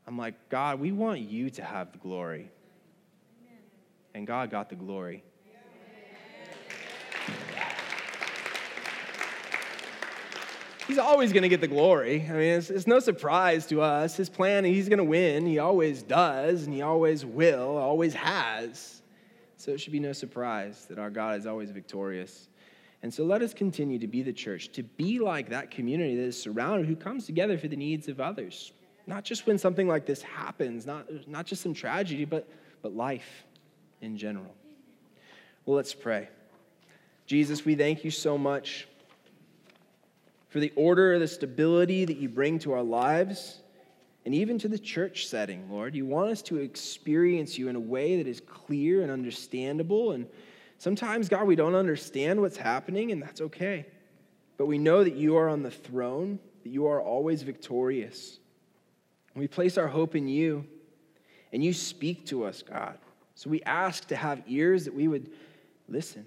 I'm 0.07 0.17
like, 0.17 0.35
God, 0.49 0.79
we 0.79 0.91
want 0.91 1.21
you 1.21 1.49
to 1.49 1.63
have 1.63 1.91
the 1.91 1.97
glory 1.97 2.49
and 4.15 4.25
God 4.25 4.49
got 4.49 4.69
the 4.69 4.75
glory. 4.75 5.23
He's 10.87 10.97
always 10.97 11.33
going 11.33 11.43
to 11.43 11.49
get 11.49 11.61
the 11.61 11.67
glory. 11.67 12.25
I 12.29 12.33
mean, 12.33 12.41
it's, 12.41 12.69
it's, 12.69 12.87
no 12.87 12.99
surprise 12.99 13.65
to 13.67 13.81
us. 13.81 14.15
His 14.15 14.29
plan, 14.29 14.63
he's 14.63 14.87
going 14.87 14.99
to 14.99 15.03
win. 15.03 15.45
He 15.45 15.59
always 15.59 16.01
does, 16.01 16.63
and 16.63 16.73
he 16.73 16.81
always 16.81 17.25
will, 17.25 17.75
always 17.75 18.13
has. 18.13 19.01
So 19.57 19.71
it 19.71 19.81
should 19.81 19.91
be 19.91 19.99
no 19.99 20.13
surprise 20.13 20.85
that 20.85 20.97
our 20.97 21.09
God 21.09 21.39
is 21.39 21.47
always 21.47 21.71
victorious. 21.71 22.47
And 23.03 23.13
so 23.13 23.25
let 23.25 23.41
us 23.41 23.53
continue 23.53 23.99
to 23.99 24.07
be 24.07 24.21
the 24.21 24.31
church, 24.31 24.71
to 24.73 24.83
be 24.83 25.19
like 25.19 25.49
that 25.49 25.71
community 25.71 26.15
that 26.15 26.23
is 26.23 26.41
surrounded, 26.41 26.87
who 26.87 26.95
comes 26.95 27.25
together 27.25 27.57
for 27.57 27.67
the 27.67 27.75
needs 27.75 28.07
of 28.07 28.21
others. 28.21 28.71
Not 29.07 29.25
just 29.25 29.45
when 29.45 29.57
something 29.57 29.87
like 29.87 30.05
this 30.05 30.21
happens, 30.21 30.85
not, 30.85 31.27
not 31.27 31.45
just 31.47 31.63
some 31.63 31.73
tragedy, 31.73 32.23
but, 32.23 32.47
but 32.81 32.95
life 32.95 33.44
in 34.05 34.17
general. 34.17 34.53
Well, 35.65 35.75
let's 35.75 35.93
pray. 35.93 36.29
Jesus, 37.25 37.65
we 37.65 37.75
thank 37.75 38.03
you 38.03 38.11
so 38.11 38.37
much 38.37 38.87
for 40.49 40.59
the 40.59 40.71
order, 40.75 41.17
the 41.19 41.27
stability 41.27 42.05
that 42.05 42.17
you 42.17 42.29
bring 42.29 42.59
to 42.59 42.73
our 42.73 42.83
lives 42.83 43.61
and 44.25 44.33
even 44.33 44.57
to 44.59 44.67
the 44.67 44.79
church 44.79 45.27
setting, 45.27 45.69
Lord. 45.69 45.95
You 45.95 46.05
want 46.05 46.31
us 46.31 46.41
to 46.43 46.57
experience 46.57 47.57
you 47.57 47.67
in 47.67 47.75
a 47.75 47.79
way 47.79 48.17
that 48.17 48.27
is 48.27 48.39
clear 48.41 49.01
and 49.01 49.11
understandable. 49.11 50.11
And 50.11 50.27
sometimes, 50.77 51.29
God, 51.29 51.45
we 51.45 51.55
don't 51.55 51.75
understand 51.75 52.41
what's 52.41 52.57
happening, 52.57 53.11
and 53.11 53.21
that's 53.21 53.41
okay. 53.41 53.85
But 54.57 54.67
we 54.67 54.77
know 54.77 55.03
that 55.03 55.15
you 55.15 55.37
are 55.37 55.49
on 55.49 55.61
the 55.61 55.71
throne, 55.71 56.39
that 56.63 56.69
you 56.69 56.87
are 56.87 57.01
always 57.01 57.43
victorious. 57.43 58.39
We 59.35 59.47
place 59.47 59.77
our 59.77 59.87
hope 59.87 60.15
in 60.15 60.27
you, 60.27 60.65
and 61.51 61.63
you 61.63 61.73
speak 61.73 62.25
to 62.27 62.45
us, 62.45 62.61
God. 62.63 62.97
So 63.35 63.49
we 63.49 63.61
ask 63.63 64.07
to 64.07 64.15
have 64.15 64.41
ears 64.47 64.85
that 64.85 64.93
we 64.93 65.07
would 65.07 65.29
listen. 65.87 66.25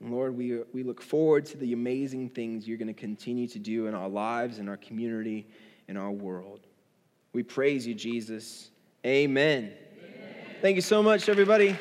And 0.00 0.12
Lord, 0.12 0.36
we, 0.36 0.60
we 0.72 0.82
look 0.82 1.00
forward 1.00 1.46
to 1.46 1.56
the 1.56 1.72
amazing 1.72 2.30
things 2.30 2.68
you're 2.68 2.78
going 2.78 2.88
to 2.88 2.92
continue 2.92 3.46
to 3.48 3.58
do 3.58 3.86
in 3.86 3.94
our 3.94 4.08
lives, 4.08 4.58
in 4.58 4.68
our 4.68 4.76
community, 4.76 5.46
in 5.88 5.96
our 5.96 6.10
world. 6.10 6.60
We 7.32 7.42
praise 7.42 7.86
you, 7.86 7.94
Jesus. 7.94 8.70
Amen. 9.06 9.72
Amen. 9.98 10.34
Thank 10.60 10.76
you 10.76 10.82
so 10.82 11.02
much, 11.02 11.28
everybody. 11.28 11.76